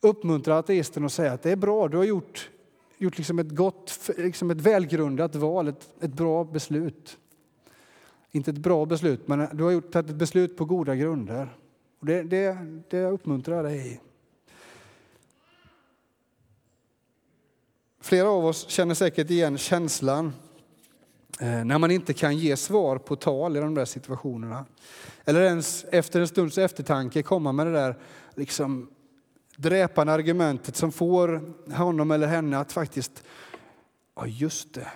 uppmuntra 0.00 0.58
ateisten 0.58 1.04
och 1.04 1.12
säga 1.12 1.32
att 1.32 1.42
det 1.42 1.50
är 1.50 1.56
bra, 1.56 1.88
du 1.88 1.96
har 1.96 2.04
gjort, 2.04 2.50
gjort 2.98 3.18
liksom 3.18 3.38
ett 3.38 3.50
gott, 3.50 4.10
liksom 4.16 4.50
ett 4.50 4.60
välgrundat 4.60 5.34
val, 5.34 5.68
ett, 5.68 5.88
ett 6.00 6.12
bra 6.12 6.44
beslut. 6.44 7.18
Inte 8.32 8.50
ett 8.50 8.58
bra 8.58 8.86
beslut, 8.86 9.28
men 9.28 9.56
du 9.56 9.64
har 9.64 9.70
gjort 9.70 9.94
ett 9.94 10.06
beslut 10.06 10.56
på 10.56 10.64
goda 10.64 10.96
grunder. 10.96 11.56
Och 12.00 12.06
det, 12.06 12.22
det, 12.22 12.58
det 12.90 13.04
uppmuntrar 13.04 13.62
dig 13.62 13.92
i. 13.92 14.00
Flera 18.00 18.28
av 18.28 18.46
oss 18.46 18.68
känner 18.68 18.94
säkert 18.94 19.30
igen 19.30 19.58
känslan 19.58 20.32
eh, 21.40 21.64
när 21.64 21.78
man 21.78 21.90
inte 21.90 22.14
kan 22.14 22.36
ge 22.36 22.56
svar 22.56 22.98
på 22.98 23.16
tal 23.16 23.56
i 23.56 23.60
de 23.60 23.74
där 23.74 23.84
situationerna. 23.84 24.66
Eller 25.24 25.40
ens 25.40 25.84
efter 25.84 26.20
en 26.20 26.28
stunds 26.28 26.58
eftertanke 26.58 27.22
komma 27.22 27.52
med 27.52 27.66
det 27.66 27.72
där 27.72 27.98
liksom 28.34 28.90
dräpande 29.56 30.12
argumentet 30.12 30.76
som 30.76 30.92
får 30.92 31.54
honom 31.72 32.10
eller 32.10 32.26
henne 32.26 32.58
att 32.58 32.72
faktiskt, 32.72 33.24
ja 34.14 34.26
just 34.26 34.74
det. 34.74 34.88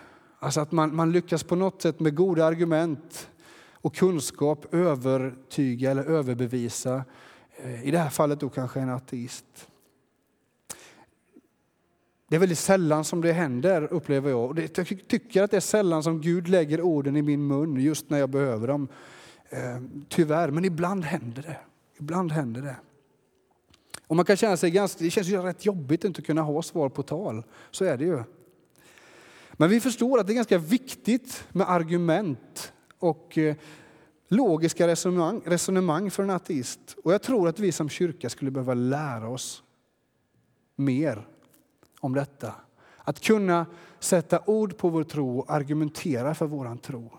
Alltså 0.43 0.61
att 0.61 0.73
man, 0.73 0.97
man 0.97 1.13
lyckas 1.13 1.43
på 1.43 1.57
något 1.57 1.83
sätt 1.83 2.01
med 2.01 2.15
goda 2.15 2.45
argument 2.45 3.29
och 3.73 3.95
kunskap 3.95 4.75
övertyga 4.75 5.91
eller 5.91 6.05
överbevisa, 6.05 7.05
eh, 7.57 7.85
i 7.85 7.91
det 7.91 7.99
här 7.99 8.11
fallet 8.11 8.41
då 8.41 8.49
kanske 8.49 8.81
en 8.81 8.91
ateist. 8.91 9.69
Det 12.29 12.37
är 12.37 12.41
väldigt 12.41 12.59
sällan 12.59 13.05
som 13.05 13.21
det 13.21 13.33
händer, 13.33 13.93
upplever 13.93 14.31
jag. 14.31 14.45
Och 14.45 14.55
det, 14.55 14.79
jag 14.79 14.87
tycker 14.87 15.43
att 15.43 15.51
det 15.51 15.57
är 15.57 15.61
sällan 15.61 16.03
som 16.03 16.21
Gud 16.21 16.49
lägger 16.49 16.81
orden 16.81 17.17
i 17.17 17.23
min 17.23 17.47
mun 17.47 17.77
just 17.77 18.11
när 18.11 18.19
jag 18.19 18.31
behöver 18.31 18.69
dem. 18.69 18.89
Eh, 19.49 19.83
tyvärr, 20.09 20.51
men 20.51 20.65
ibland 20.65 21.05
händer 21.05 21.43
det. 21.43 21.59
Ibland 21.99 22.33
händer 22.33 22.63
det. 22.63 22.77
Och 24.07 24.17
man 24.17 24.25
kan 24.25 24.37
känna 24.37 24.57
sig 24.57 24.71
ganska, 24.71 25.05
det 25.05 25.11
känns 25.11 25.29
ju 25.29 25.43
rätt 25.43 25.67
jobbigt 25.67 26.01
att 26.01 26.05
inte 26.05 26.23
kunna 26.23 26.43
ha 26.43 26.63
svar 26.63 26.89
på 26.89 27.03
tal. 27.03 27.45
Så 27.71 27.85
är 27.85 27.97
det 27.97 28.05
ju. 28.05 28.23
Men 29.53 29.71
vi 29.71 29.81
förstår 29.81 30.21
att 30.21 30.27
det 30.27 30.33
är 30.33 30.35
ganska 30.35 30.59
viktigt 30.59 31.45
med 31.53 31.71
argument 31.71 32.73
och 32.99 33.39
eh, 33.39 33.57
logiska 34.29 34.87
resonemang, 34.87 35.43
resonemang 35.45 36.11
för 36.11 36.23
en 36.23 36.31
ateist. 36.31 36.97
Och 37.05 37.13
jag 37.13 37.23
tror 37.23 37.49
att 37.49 37.59
vi 37.59 37.73
som 37.73 37.89
kyrka 37.89 38.31
skulle 38.31 38.51
behöva 38.51 38.75
lära 38.75 39.29
oss 39.29 39.63
mer 40.77 41.27
om 42.01 42.15
detta. 42.15 42.55
Att 42.97 43.21
kunna 43.21 43.67
sätta 44.01 44.41
ord 44.47 44.77
på 44.77 44.89
vår 44.89 45.05
tro 45.05 45.39
och 45.39 45.51
argumentera 45.51 46.35
för 46.35 46.47
vår 46.47 46.77
tro. 46.77 47.11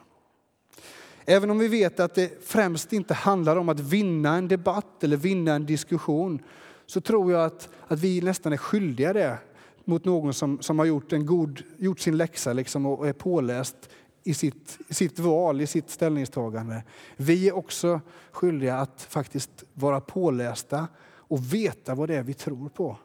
Även 1.25 1.49
om 1.49 1.59
vi 1.59 1.67
vet 1.67 1.99
att 1.99 2.15
det 2.15 2.43
främst 2.45 2.93
inte 2.93 3.13
handlar 3.13 3.55
om 3.55 3.69
att 3.69 3.79
vinna 3.79 4.35
en 4.35 4.47
debatt 4.47 5.03
eller 5.03 5.17
vinna 5.17 5.53
en 5.53 5.65
diskussion 5.65 6.43
så 6.85 7.01
tror 7.01 7.31
jag 7.31 7.45
att, 7.45 7.69
att 7.87 7.99
vi 7.99 8.21
nästan 8.21 8.53
är 8.53 8.57
skyldiga 8.57 9.13
det 9.13 9.37
mot 9.85 10.05
någon 10.05 10.33
som, 10.33 10.61
som 10.61 10.79
har 10.79 10.85
gjort, 10.85 11.13
en 11.13 11.25
god, 11.25 11.63
gjort 11.77 11.99
sin 11.99 12.17
läxa 12.17 12.53
liksom 12.53 12.85
och 12.85 13.07
är 13.07 13.13
påläst 13.13 13.89
i 14.23 14.33
sitt, 14.33 14.77
i 14.87 14.93
sitt 14.93 15.19
val, 15.19 15.61
i 15.61 15.67
sitt 15.67 15.89
ställningstagande. 15.89 16.83
Vi 17.17 17.47
är 17.47 17.55
också 17.55 18.01
skyldiga 18.31 18.77
att 18.77 19.01
faktiskt 19.01 19.63
vara 19.73 20.01
pålästa 20.01 20.87
och 21.05 21.53
veta 21.53 21.95
vad 21.95 22.09
det 22.09 22.15
är 22.15 22.23
vi 22.23 22.33
tror 22.33 22.69
på. 22.69 22.97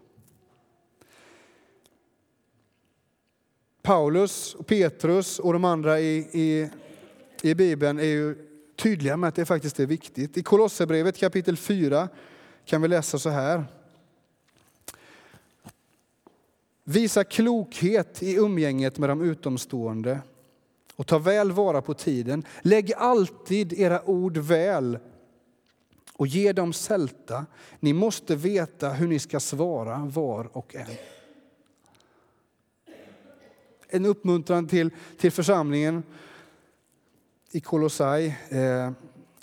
Paulus, 3.83 4.55
och 4.55 4.67
Petrus 4.67 5.39
och 5.39 5.53
de 5.53 5.65
andra 5.65 6.01
i, 6.01 6.17
i, 6.33 6.71
i 7.43 7.55
Bibeln 7.55 7.99
är 7.99 8.05
ju 8.05 8.35
tydliga 8.77 9.17
med 9.17 9.29
att 9.29 9.35
det 9.35 9.45
faktiskt 9.45 9.81
är 9.81 9.87
viktigt. 9.87 10.37
I 10.37 10.43
Kolosserbrevet 10.43 11.19
kapitel 11.19 11.57
4 11.57 12.09
kan 12.65 12.83
vi 12.83 12.89
läsa 12.89 13.19
så 13.19 13.31
här. 13.31 13.65
Visa 16.91 17.25
klokhet 17.25 18.23
i 18.23 18.37
umgänget 18.37 18.99
med 18.99 19.09
de 19.09 19.23
utomstående 19.23 20.21
och 20.97 21.07
ta 21.07 21.19
väl 21.19 21.53
vara 21.53 21.83
på 21.83 21.95
tiden. 21.95 22.45
Lägg 22.63 22.93
alltid 22.93 23.73
era 23.73 24.09
ord 24.09 24.37
väl 24.37 24.99
och 26.13 26.27
ge 26.27 26.53
dem 26.53 26.73
sälta. 26.73 27.47
Ni 27.81 27.93
måste 27.93 28.37
veta 28.37 28.91
hur 28.91 29.09
ni 29.09 29.19
ska 29.19 29.41
svara 29.41 30.11
var 30.15 30.57
och 30.57 30.75
en 30.75 30.87
en 33.89 34.07
uppmuntran 34.07 34.67
till, 34.67 34.91
till 35.19 35.33
församlingen 35.33 36.03
i 37.53 37.61
Kolossai. 37.61 38.35
Eh, 38.49 38.93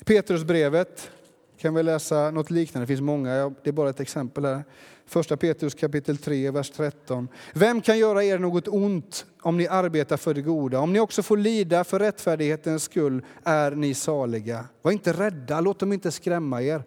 Petrusbrevet 0.05 1.11
kan 1.57 1.73
vi 1.73 1.83
läsa 1.83 2.31
något 2.31 2.51
liknande, 2.51 2.83
det 2.83 2.87
finns 2.87 3.01
många, 3.01 3.53
det 3.63 3.69
är 3.69 3.71
bara 3.71 3.89
ett 3.89 3.99
exempel 3.99 4.45
här. 4.45 4.63
Första 5.07 5.37
Petrus 5.37 5.75
kapitel 5.75 6.17
3, 6.17 6.51
vers 6.51 6.71
13. 6.71 7.27
Vem 7.53 7.81
kan 7.81 7.97
göra 7.97 8.23
er 8.23 8.39
något 8.39 8.67
ont 8.67 9.25
om 9.41 9.57
ni 9.57 9.67
arbetar 9.67 10.17
för 10.17 10.33
det 10.33 10.41
goda? 10.41 10.79
Om 10.79 10.93
ni 10.93 10.99
också 10.99 11.23
får 11.23 11.37
lida 11.37 11.83
för 11.83 11.99
rättfärdighetens 11.99 12.83
skull 12.83 13.25
är 13.43 13.71
ni 13.71 13.93
saliga. 13.93 14.65
Var 14.81 14.91
inte 14.91 15.13
rädda, 15.13 15.61
låt 15.61 15.79
dem 15.79 15.93
inte 15.93 16.11
skrämma 16.11 16.61
er. 16.61 16.83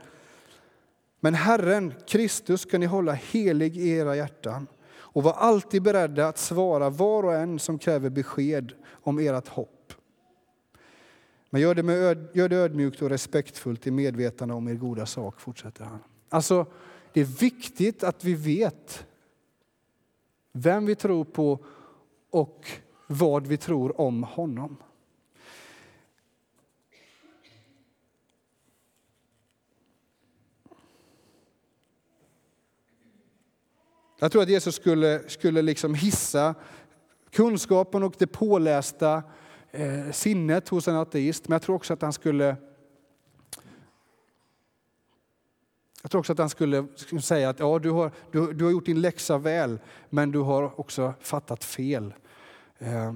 Men 1.20 1.34
Herren, 1.34 1.94
Kristus, 2.06 2.60
ska 2.60 2.78
ni 2.78 2.86
hålla 2.86 3.12
helig 3.12 3.76
i 3.76 3.88
era 3.88 4.16
hjärtan 4.16 4.66
och 4.90 5.22
var 5.22 5.32
alltid 5.32 5.82
beredda 5.82 6.28
att 6.28 6.38
svara 6.38 6.90
var 6.90 7.22
och 7.22 7.34
en 7.34 7.58
som 7.58 7.78
kräver 7.78 8.10
besked 8.10 8.72
om 8.90 9.18
ert 9.18 9.48
hopp. 9.48 9.92
Men 11.50 11.60
gör 11.60 11.74
det, 11.74 11.82
med, 11.82 12.28
gör 12.32 12.48
det 12.48 12.56
ödmjukt 12.56 13.02
och 13.02 13.10
respektfullt 13.10 13.86
i 13.86 13.90
medvetande 13.90 14.54
om 14.54 14.68
er 14.68 14.74
goda 14.74 15.06
sak, 15.06 15.40
fortsätter 15.40 15.84
han. 15.84 15.98
Alltså, 16.28 16.66
det 17.18 17.22
är 17.22 17.40
viktigt 17.40 18.04
att 18.04 18.24
vi 18.24 18.34
vet 18.34 19.06
vem 20.52 20.86
vi 20.86 20.94
tror 20.94 21.24
på 21.24 21.64
och 22.30 22.66
vad 23.06 23.46
vi 23.46 23.56
tror 23.56 24.00
om 24.00 24.22
honom. 24.22 24.76
Jag 34.18 34.32
tror 34.32 34.42
att 34.42 34.48
Jesus 34.48 34.74
skulle, 34.74 35.28
skulle 35.28 35.62
liksom 35.62 35.94
hissa 35.94 36.54
kunskapen 37.30 38.02
och 38.02 38.14
det 38.18 38.26
pålästa 38.26 39.22
eh, 39.70 40.10
sinnet 40.12 40.68
hos 40.68 40.88
en 40.88 40.96
ateist. 40.96 41.48
Men 41.48 41.54
jag 41.54 41.62
tror 41.62 41.76
också 41.76 41.92
att 41.92 42.02
han 42.02 42.12
skulle 42.12 42.56
Jag 46.08 46.10
tror 46.10 46.18
också 46.18 46.32
att 46.32 46.38
han 46.38 46.50
skulle 46.50 46.86
säga 47.22 47.48
att 47.48 47.60
ja, 47.60 47.78
du, 47.78 47.90
har, 47.90 48.10
du, 48.30 48.52
du 48.52 48.64
har 48.64 48.70
gjort 48.70 48.86
din 48.86 49.00
läxa 49.00 49.38
väl, 49.38 49.78
men 50.10 50.30
du 50.30 50.38
har 50.38 50.80
också 50.80 51.14
fattat 51.20 51.64
fel. 51.64 52.14
Eh, 52.78 53.14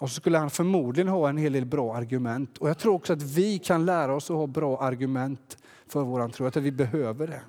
och 0.00 0.10
så 0.10 0.14
skulle 0.14 0.38
han 0.38 0.50
förmodligen 0.50 1.08
ha 1.08 1.28
en 1.28 1.36
hel 1.36 1.52
del 1.52 1.64
bra 1.66 1.96
argument. 1.96 2.58
Och 2.58 2.68
jag 2.68 2.78
tror 2.78 2.94
också 2.94 3.12
att 3.12 3.22
vi 3.22 3.58
kan 3.58 3.84
lära 3.84 4.14
oss 4.14 4.30
att 4.30 4.36
ha 4.36 4.46
bra 4.46 4.80
argument 4.80 5.58
för 5.86 6.02
vår 6.02 6.28
tro. 6.28 6.46
Att 6.46 6.56
vi 6.56 6.72
behöver 6.72 7.26
det. 7.26 7.40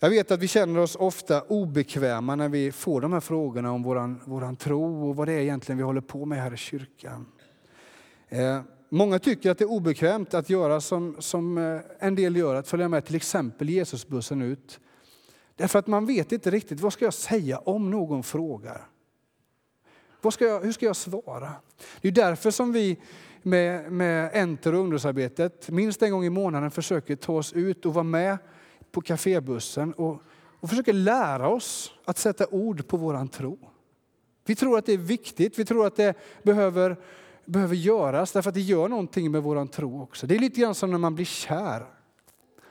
Jag 0.00 0.10
vet 0.10 0.30
att 0.30 0.40
vi 0.40 0.48
känner 0.48 0.80
oss 0.80 0.96
ofta 0.96 1.42
obekväma 1.42 2.36
när 2.36 2.48
vi 2.48 2.72
får 2.72 3.00
de 3.00 3.12
här 3.12 3.20
frågorna 3.20 3.72
om 3.72 3.82
vår 3.82 4.28
våran 4.30 4.56
tro 4.56 5.08
och 5.08 5.16
vad 5.16 5.28
det 5.28 5.32
är 5.32 5.40
egentligen 5.40 5.76
vi 5.76 5.84
håller 5.84 6.00
på 6.00 6.24
med 6.24 6.42
här 6.42 6.54
i 6.54 6.56
kyrkan. 6.56 7.26
Ehm, 8.28 8.62
Många 8.88 9.18
tycker 9.18 9.50
att 9.50 9.58
det 9.58 9.64
är 9.64 9.70
obekvämt 9.70 10.34
att 10.34 10.50
göra 10.50 10.80
som, 10.80 11.16
som 11.18 11.58
eh, 11.58 11.80
en 11.98 12.14
del 12.14 12.36
gör, 12.36 12.54
att 12.54 12.68
följa 12.68 12.88
med 12.88 13.04
till 13.04 13.14
exempel 13.14 13.68
Jesusbussen 13.68 14.42
ut. 14.42 14.80
Därför 15.56 15.78
att 15.78 15.86
man 15.86 16.06
vet 16.06 16.32
inte 16.32 16.50
riktigt, 16.50 16.80
vad 16.80 16.92
ska 16.92 17.04
jag 17.04 17.14
säga 17.14 17.58
om 17.58 17.90
någon 17.90 18.22
frågar? 18.22 18.86
Vad 20.20 20.34
ska 20.34 20.44
jag, 20.44 20.60
hur 20.60 20.72
ska 20.72 20.86
jag 20.86 20.96
svara? 20.96 21.52
Det 22.00 22.08
är 22.08 22.12
därför 22.12 22.50
som 22.50 22.72
vi 22.72 22.98
med, 23.42 23.92
med 23.92 24.30
Enter 24.32 24.72
och 24.74 24.80
ungdomsarbetet 24.80 25.70
minst 25.70 26.02
en 26.02 26.10
gång 26.10 26.24
i 26.24 26.30
månaden 26.30 26.70
försöker 26.70 27.16
ta 27.16 27.32
oss 27.32 27.52
ut 27.52 27.86
och 27.86 27.94
vara 27.94 28.02
med 28.02 28.38
på 28.92 29.00
kafébussen 29.00 29.92
och, 29.92 30.22
och 30.60 30.70
försöker 30.70 30.92
lära 30.92 31.48
oss 31.48 31.92
att 32.04 32.18
sätta 32.18 32.46
ord 32.46 32.86
på 32.86 32.96
våran 32.96 33.28
tro. 33.28 33.58
Vi 34.46 34.54
tror 34.54 34.78
att 34.78 34.86
det 34.86 34.92
är 34.92 34.98
viktigt, 34.98 35.58
vi 35.58 35.64
tror 35.64 35.86
att 35.86 35.96
det 35.96 36.14
behöver, 36.42 36.96
behöver 37.46 37.74
göras 37.74 38.32
därför 38.32 38.48
att 38.48 38.54
det 38.54 38.60
gör 38.60 38.88
någonting 38.88 39.30
med 39.30 39.42
vår 39.42 39.66
tro 39.66 40.02
också. 40.02 40.26
Det 40.26 40.34
är 40.34 40.38
lite 40.38 40.60
grann 40.60 40.74
som 40.74 40.90
när 40.90 40.98
man 40.98 41.14
blir 41.14 41.24
kär. 41.24 41.80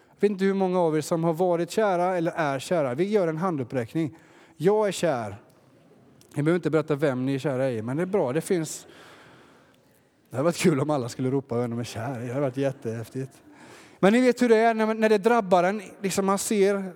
Jag 0.09 0.19
vet 0.19 0.31
inte 0.31 0.45
hur 0.45 0.53
många 0.53 0.79
av 0.79 0.97
er 0.97 1.01
som 1.01 1.23
har 1.23 1.33
varit 1.33 1.71
kära 1.71 2.17
eller 2.17 2.31
är 2.31 2.59
kära. 2.59 2.93
Vi 2.93 3.03
gör 3.03 3.27
en 3.27 3.37
handuppräckning. 3.37 4.17
Jag 4.57 4.87
är 4.87 4.91
kär. 4.91 5.37
Jag 6.35 6.45
behöver 6.45 6.55
inte 6.55 6.69
berätta 6.69 6.95
vem 6.95 7.25
ni 7.25 7.35
är 7.35 7.39
kära 7.39 7.71
i, 7.71 7.81
men 7.81 7.97
det 7.97 8.03
är 8.03 8.07
bra. 8.07 8.33
Det 8.33 8.41
finns... 8.41 8.87
Det 10.29 10.35
hade 10.37 10.43
varit 10.43 10.57
kul 10.57 10.79
om 10.79 10.89
alla 10.89 11.09
skulle 11.09 11.31
ropa 11.31 11.57
vem 11.57 11.69
de 11.69 11.79
är 11.79 11.83
kär 11.83 12.21
i. 12.23 12.27
Det 12.27 12.33
hade 12.33 12.41
varit 12.41 12.57
jättehäftigt. 12.57 13.31
Men 13.99 14.13
ni 14.13 14.21
vet 14.21 14.41
hur 14.41 14.49
det 14.49 14.57
är 14.57 14.73
när, 14.73 15.09
det 15.09 15.17
drabbar 15.17 15.63
en. 15.63 15.81
Liksom 16.01 16.25
man 16.25 16.39
ser 16.39 16.93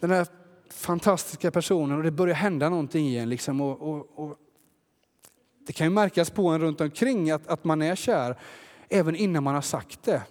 den 0.00 0.10
här 0.10 0.26
fantastiska 0.70 1.50
personen 1.50 1.98
och 1.98 2.04
det 2.04 2.10
börjar 2.10 2.34
hända 2.34 2.68
någonting 2.68 3.06
i 3.06 3.18
en. 3.18 3.28
Liksom, 3.28 3.60
och, 3.60 3.82
och, 3.82 4.06
och 4.14 4.36
det 5.68 5.72
kan 5.72 5.86
ju 5.86 5.90
märkas 5.90 6.30
på 6.30 6.48
en 6.48 6.60
runt 6.60 6.80
omkring 6.80 7.30
att, 7.30 7.46
att 7.46 7.64
man 7.64 7.82
är 7.82 7.94
kär, 7.94 8.38
även 8.88 9.16
innan 9.16 9.42
man 9.42 9.54
har 9.54 9.62
sagt 9.62 10.02
det. 10.02 10.22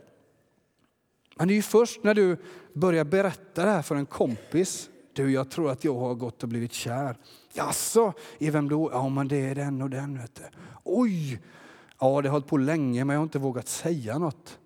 Men 1.36 1.48
det 1.48 1.53
är 1.53 1.56
ju 1.56 1.62
först 1.62 2.03
när 2.03 2.13
du 2.13 2.38
börjar 2.74 3.03
berätta 3.03 3.65
det 3.65 3.72
här 3.72 3.82
för 3.82 3.96
en 3.96 4.06
kompis. 4.06 4.89
Du, 5.13 5.32
jag 5.32 5.50
tror 5.50 5.72
att 5.72 5.84
jag 5.84 5.96
har 5.96 6.15
gått 6.15 6.44
och 6.44 6.50
blivit 6.50 6.74
kär. 6.74 7.17
Jaså, 7.53 8.13
i 8.38 8.50
vem 8.50 8.70
då? 8.70 8.89
Ja, 8.94 9.10
men 9.10 9.27
det 9.27 9.38
är 9.38 9.56
den 9.56 9.82
och 9.82 9.89
den. 9.89 10.17
Vet 10.17 10.36
du. 10.36 10.44
Oj! 10.84 11.41
Ja, 12.00 12.22
det 12.22 12.29
har 12.29 12.34
hållit 12.34 12.48
på 12.48 12.58
länge, 12.58 13.06
men 13.06 13.13
jag 13.13 13.20
har 13.20 13.24
inte 13.24 13.39
vågat 13.39 13.67
säga 13.67 14.17
något. 14.17 14.60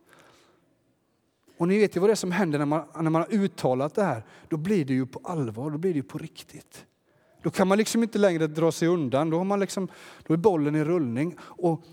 Och 1.57 1.67
ni 1.67 1.79
vet 1.79 1.95
ju 1.95 1.99
vad 1.99 2.09
det 2.09 2.13
är 2.13 2.15
som 2.15 2.31
händer 2.31 2.59
när 2.59 2.65
man, 2.65 2.85
när 2.95 3.09
man 3.09 3.21
har 3.21 3.33
uttalat 3.33 3.95
det 3.95 4.03
här. 4.03 4.23
Då 4.49 4.57
blir 4.57 4.85
det 4.85 4.93
ju 4.93 5.05
på 5.05 5.21
allvar, 5.23 5.69
då 5.69 5.77
blir 5.77 5.93
det 5.93 5.97
ju 5.97 6.03
på 6.03 6.17
riktigt. 6.17 6.85
Då 7.41 7.49
kan 7.49 7.67
man 7.67 7.77
liksom 7.77 8.03
inte 8.03 8.19
längre 8.19 8.47
dra 8.47 8.71
sig 8.71 8.87
undan, 8.87 9.29
då, 9.29 9.37
har 9.37 9.43
man 9.43 9.59
liksom, 9.59 9.87
då 10.27 10.33
är 10.33 10.37
bollen 10.37 10.75
i 10.75 10.83
rullning. 10.83 11.37
Och 11.39 11.83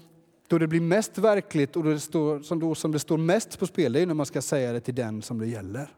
då 0.48 0.58
det 0.58 0.66
blir 0.66 0.80
mest 0.80 1.18
verkligt 1.18 1.76
och 1.76 1.84
det 1.84 2.00
står, 2.00 2.40
som, 2.40 2.60
då, 2.60 2.74
som 2.74 2.92
det 2.92 2.98
står 2.98 3.18
mest 3.18 3.58
på 3.58 3.66
spel, 3.66 3.92
det 3.92 4.00
är 4.00 4.06
när 4.06 4.14
man 4.14 4.26
ska 4.26 4.42
säga 4.42 4.72
det 4.72 4.80
till 4.80 4.94
den 4.94 5.22
som 5.22 5.38
det 5.38 5.46
gäller. 5.46 5.88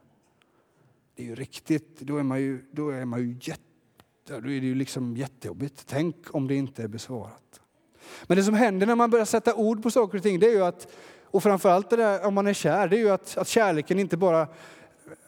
Det 1.16 1.22
är 1.22 1.26
ju 1.26 1.34
riktigt, 1.34 2.00
då 2.00 2.16
är 2.16 2.22
man 2.22 2.40
ju, 2.40 2.64
då 2.72 2.90
är 2.90 3.04
man 3.04 3.20
ju 3.20 3.38
jätte, 3.40 3.62
då 4.26 4.34
är 4.34 4.40
det 4.40 4.66
ju 4.66 4.74
liksom 4.74 5.16
jättejobbigt. 5.16 5.84
Tänk 5.86 6.34
om 6.34 6.48
det 6.48 6.54
inte 6.54 6.82
är 6.82 6.88
besvarat. 6.88 7.60
Men 8.26 8.36
det 8.36 8.44
som 8.44 8.54
händer 8.54 8.86
när 8.86 8.94
man 8.94 9.10
börjar 9.10 9.24
sätta 9.24 9.54
ord 9.54 9.82
på 9.82 9.90
saker 9.90 10.18
och 10.18 10.22
ting, 10.22 10.40
det 10.40 10.46
är 10.46 10.54
ju 10.54 10.64
att 10.64 10.88
och 11.32 11.42
framförallt 11.42 11.90
det 11.90 11.96
där, 11.96 12.26
om 12.26 12.34
man 12.34 12.46
är 12.46 12.52
kär, 12.52 12.88
det 12.88 12.96
är 12.96 13.00
ju 13.00 13.10
att, 13.10 13.38
att 13.38 13.48
kärleken 13.48 13.98
inte 13.98 14.16
bara 14.16 14.48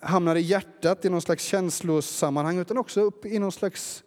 hamnar 0.01 0.37
i 0.37 0.41
hjärtat 0.41 1.05
i 1.05 1.11
någon 1.11 1.23
slags 1.23 1.45
känslosammanhang 1.45 2.59
utan 2.59 2.79
också 2.79 3.01
upp 3.01 3.27
i 3.27 3.39
någon 3.39 3.53
slags 3.53 4.05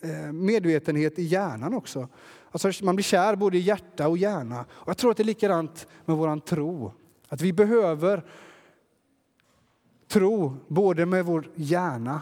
Eh, 0.00 0.32
medvetenhet 0.32 1.18
i 1.18 1.22
hjärnan 1.22 1.74
också. 1.74 2.08
Alltså 2.50 2.84
man 2.84 2.96
blir 2.96 3.04
kär 3.04 3.36
både 3.36 3.56
i 3.56 3.60
hjärta 3.60 4.08
och 4.08 4.18
hjärna. 4.18 4.64
Och 4.70 4.88
jag 4.88 4.96
tror 4.96 5.10
att 5.10 5.16
det 5.16 5.22
är 5.22 5.24
likadant 5.24 5.86
med 6.04 6.16
vår 6.16 6.40
tro. 6.40 6.92
Att 7.28 7.40
vi 7.40 7.52
behöver 7.52 8.24
tro 10.08 10.56
både 10.68 11.06
med 11.06 11.24
vår 11.24 11.48
hjärna, 11.54 12.20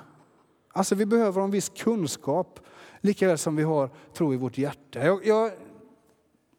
alltså 0.72 0.94
vi 0.94 1.06
behöver 1.06 1.42
en 1.42 1.50
viss 1.50 1.68
kunskap, 1.68 2.60
likaväl 3.00 3.38
som 3.38 3.56
vi 3.56 3.62
har 3.62 3.90
tro 4.14 4.34
i 4.34 4.36
vårt 4.36 4.58
hjärta. 4.58 5.04
Jag, 5.04 5.26
jag 5.26 5.52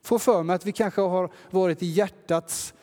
får 0.04 0.20
för 0.20 0.44
mig 0.44 0.56
att 0.56 0.66
vi 0.66 0.72
kanske 0.72 1.02
har 1.02 1.32
varit 1.50 1.84
i 1.84 1.86
hjärtats 1.86 2.74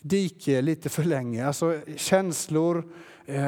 dike 0.00 0.62
lite 0.62 0.88
för 0.88 1.04
länge. 1.04 1.46
Alltså 1.46 1.80
känslor, 1.96 2.92
eh, 3.26 3.42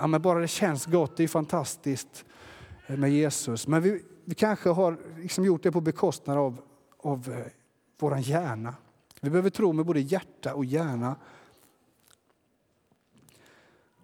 ja, 0.00 0.06
men 0.06 0.22
bara 0.22 0.38
det 0.38 0.48
känns 0.48 0.86
gott, 0.86 1.16
det 1.16 1.24
är 1.24 1.28
fantastiskt 1.28 2.24
med 2.96 3.10
Jesus. 3.10 3.66
Men 3.66 3.82
vi, 3.82 4.02
vi 4.24 4.34
kanske 4.34 4.68
har 4.68 4.98
liksom 5.18 5.44
gjort 5.44 5.62
det 5.62 5.72
på 5.72 5.80
bekostnad 5.80 6.38
av, 6.38 6.60
av 6.96 7.32
eh, 7.32 7.52
vår 7.98 8.18
hjärna. 8.18 8.74
Vi 9.20 9.30
behöver 9.30 9.50
tro 9.50 9.72
med 9.72 9.86
både 9.86 10.00
hjärta 10.00 10.54
och 10.54 10.64
hjärna. 10.64 11.16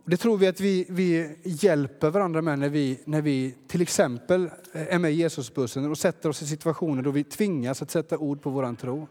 Det 0.04 0.16
tror 0.16 0.36
vi 0.36 0.46
att 0.46 0.60
vi, 0.60 0.86
vi 0.88 1.36
hjälper 1.44 2.10
varandra 2.10 2.42
med 2.42 2.58
när 2.58 2.68
vi, 2.68 3.00
när 3.04 3.22
vi 3.22 3.54
till 3.66 3.82
exempel 3.82 4.50
eh, 4.72 4.94
är 4.94 4.98
med 4.98 5.12
i 5.12 5.14
Jesusbussen 5.14 5.90
och 5.90 5.98
sätter 5.98 6.28
oss 6.28 6.42
i 6.42 6.46
situationer 6.46 7.02
då 7.02 7.10
vi 7.10 7.24
tvingas 7.24 7.82
att 7.82 7.90
sätta 7.90 8.18
ord 8.18 8.42
på 8.42 8.50
vår 8.50 8.74
tro. 8.74 9.08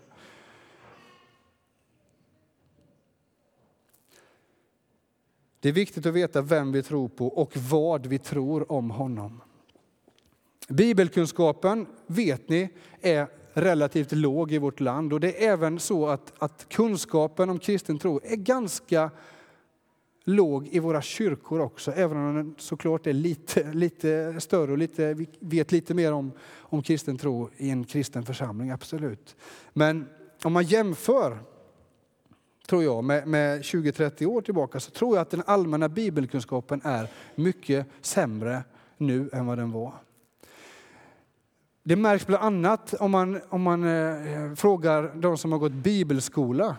Det 5.59 5.69
är 5.69 5.73
viktigt 5.73 6.05
att 6.05 6.13
veta 6.13 6.41
vem 6.41 6.71
vi 6.71 6.83
tror 6.83 7.07
på 7.07 7.27
och 7.27 7.57
vad 7.57 8.05
vi 8.05 8.19
tror 8.19 8.71
om 8.71 8.91
honom. 8.91 9.41
Bibelkunskapen, 10.67 11.87
vet 12.07 12.49
ni, 12.49 12.69
är 13.01 13.27
relativt 13.53 14.11
låg 14.11 14.51
i 14.51 14.57
vårt 14.57 14.79
land. 14.79 15.13
Och 15.13 15.19
det 15.19 15.45
är 15.45 15.51
även 15.51 15.79
så 15.79 16.07
att, 16.07 16.33
att 16.37 16.65
kunskapen 16.69 17.49
om 17.49 17.59
kristen 17.59 17.99
tro 17.99 18.19
är 18.23 18.35
ganska 18.35 19.11
låg 20.23 20.67
i 20.67 20.79
våra 20.79 21.01
kyrkor 21.01 21.59
också, 21.59 21.91
även 21.91 22.17
om 22.17 22.35
den 22.35 22.55
såklart 22.57 23.07
är 23.07 23.13
lite, 23.13 23.73
lite 23.73 24.35
större 24.39 24.71
och 24.71 24.77
lite, 24.77 25.13
vi 25.13 25.27
vet 25.39 25.71
lite 25.71 25.93
mer 25.93 26.13
om, 26.13 26.31
om 26.57 26.83
kristen 26.83 27.17
tro 27.17 27.49
i 27.57 27.69
en 27.69 27.83
kristen 27.83 28.25
församling, 28.25 28.71
absolut. 28.71 29.35
Men 29.73 30.05
om 30.43 30.53
man 30.53 30.63
jämför, 30.63 31.37
tror 32.67 32.83
jag, 32.83 33.03
med, 33.03 33.27
med 33.27 33.61
20-30 33.61 34.25
år 34.25 34.41
tillbaka 34.41 34.79
så 34.79 34.91
tror 34.91 35.15
jag 35.15 35.21
att 35.21 35.29
den 35.29 35.43
allmänna 35.45 35.89
bibelkunskapen 35.89 36.81
är 36.83 37.07
mycket 37.35 37.87
sämre 38.01 38.63
nu 38.97 39.29
än 39.33 39.45
vad 39.45 39.57
den 39.57 39.71
var. 39.71 39.93
Det 41.87 41.95
märks 41.95 42.27
bland 42.27 42.43
annat 42.43 42.93
om 42.93 43.11
man, 43.11 43.41
om 43.49 43.61
man 43.61 43.83
eh, 43.83 44.55
frågar 44.55 45.11
de 45.15 45.37
som 45.37 45.51
har 45.51 45.59
gått 45.59 45.71
bibelskola 45.71 46.75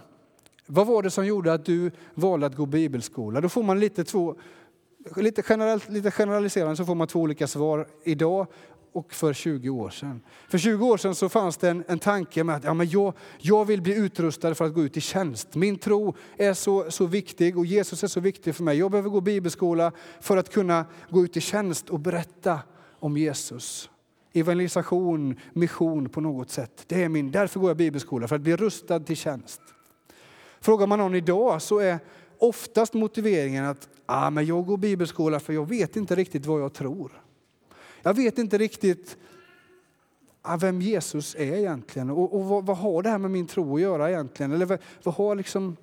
vad 0.67 0.87
var 0.87 1.03
det 1.03 1.11
som 1.11 1.27
gjorde 1.27 1.53
att 1.53 1.65
du 1.65 1.91
valde 2.15 2.47
att 2.47 2.57
gå 2.57 2.67
bibelskola? 2.67 3.41
Då 3.41 3.49
får 3.49 3.63
man 3.63 3.81
lite, 3.81 4.05
två, 4.05 4.35
lite, 5.17 5.43
generellt, 5.49 5.89
lite 5.89 6.11
generaliserande 6.11 6.77
så 6.77 6.85
får 6.85 6.95
man 6.95 7.07
två 7.07 7.21
olika 7.21 7.47
svar 7.47 7.89
idag 8.05 8.47
och 8.93 9.15
för 9.15 9.33
20 9.33 9.71
år 9.71 9.91
sedan. 9.91 10.21
För 10.49 10.59
20 10.59 10.87
år 10.87 10.97
sedan 10.97 11.15
så 11.15 11.29
fanns 11.29 11.57
det 11.57 11.71
en, 11.71 11.85
en 11.89 11.99
tanke 11.99 12.45
med 12.45 12.57
att 12.57 12.65
ja, 12.65 12.75
men 12.75 12.89
jag, 12.89 13.13
jag 13.39 13.65
vill 13.65 13.83
bli 13.83 13.95
utrustad 13.95 14.55
för 14.55 14.65
att 14.65 14.75
gå 14.75 14.83
ut 14.83 14.97
i 14.97 15.01
tjänst. 15.01 15.55
Min 15.55 15.79
tro 15.79 16.15
är 16.37 16.55
så, 16.55 16.91
så 16.91 17.07
viktig 17.07 17.59
och 17.59 17.67
Jesus 17.67 18.05
är 18.05 18.09
så 18.09 18.21
viktig 18.21 18.55
för 18.55 18.63
mig. 18.63 18.79
Jag 18.79 18.91
behöver 18.91 19.11
gå 19.11 19.21
bibelskola 19.21 19.93
för 20.21 20.37
att 20.37 20.53
kunna 20.53 20.85
gå 21.11 21.25
ut 21.25 21.37
i 21.37 21.41
tjänst 21.41 21.91
och 21.91 22.01
berätta 22.01 22.61
om 22.99 23.17
Jesus. 23.17 23.91
Evangelisation, 24.37 25.41
mission 25.53 26.09
på 26.09 26.21
något 26.21 26.51
sätt. 26.51 26.85
Det 26.87 27.03
är 27.03 27.09
min, 27.09 27.31
därför 27.31 27.61
går 27.61 27.71
jag 27.71 27.77
bibelskola, 27.77 28.29
för 28.29 28.37
att 28.37 28.43
bli 28.43 28.57
rustad 28.57 29.01
till 29.01 29.17
tjänst. 29.17 29.61
Frågar 30.61 30.87
man 30.87 30.99
någon 30.99 31.15
idag 31.15 31.63
så 31.63 31.79
är 31.79 31.99
oftast 32.39 32.95
motiveringen 32.95 33.65
att 33.65 33.89
ah, 34.07 34.31
men 34.31 34.47
jag 34.47 34.67
går 34.67 34.77
bibelskola 34.77 35.41
för 35.41 35.53
jag 35.53 35.69
vet 35.69 35.97
inte 35.97 36.15
riktigt 36.15 36.47
vad 36.47 36.61
jag 36.61 36.73
tror. 36.73 37.23
Jag 38.03 38.15
vet 38.15 38.39
inte 38.39 38.59
riktigt 38.59 39.17
ah, 40.43 40.57
vem 40.57 40.81
Jesus 40.81 41.35
är 41.35 41.55
egentligen 41.55 42.11
och, 42.11 42.35
och 42.35 42.45
vad, 42.45 42.67
vad, 42.67 42.77
har 42.77 43.03
det 43.03 43.11
här 43.11 43.19
med 43.19 43.31
min 43.31 43.47
tro 43.47 43.75
att 43.75 43.81
göra 43.81 44.11
egentligen? 44.11 44.53
Eller 44.53 44.67
vad, 44.67 44.79
vad 45.03 45.15
har 45.15 45.35
liksom, 45.35 45.77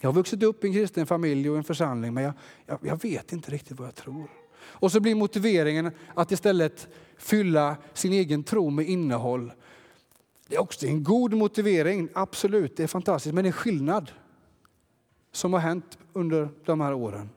jag 0.00 0.08
har 0.08 0.14
vuxit 0.14 0.42
upp 0.42 0.64
i 0.64 0.66
en 0.66 0.72
kristen 0.72 1.06
familj 1.06 1.50
och 1.50 1.56
en 1.56 1.64
församling 1.64 2.14
men 2.14 2.24
jag, 2.24 2.32
jag, 2.66 2.78
jag 2.82 3.02
vet 3.02 3.32
inte 3.32 3.50
riktigt 3.50 3.78
vad 3.78 3.88
jag 3.88 3.94
tror. 3.94 4.41
Och 4.64 4.92
så 4.92 5.00
blir 5.00 5.14
motiveringen 5.14 5.90
att 6.14 6.32
istället 6.32 6.88
fylla 7.16 7.76
sin 7.92 8.12
egen 8.12 8.44
tro 8.44 8.70
med 8.70 8.88
innehåll 8.88 9.52
det 10.52 10.56
är 10.56 10.60
också 10.60 10.86
en 10.86 11.04
god 11.04 11.34
motivering, 11.34 12.08
absolut, 12.12 12.76
det 12.76 12.82
är 12.82 12.86
fantastiskt, 12.86 13.34
men 13.34 13.44
det 13.44 13.46
är 13.46 13.52
en 13.52 13.52
skillnad 13.52 14.10
som 15.30 15.52
har 15.52 15.60
hänt 15.60 15.98
under 16.12 16.48
de 16.64 16.80
här 16.80 16.94
åren. 16.94 17.30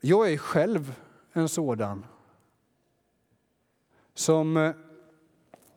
Jag 0.00 0.32
är 0.32 0.36
själv 0.36 0.94
en 1.32 1.48
sådan 1.48 2.04
som 4.14 4.56
eh, 4.56 4.72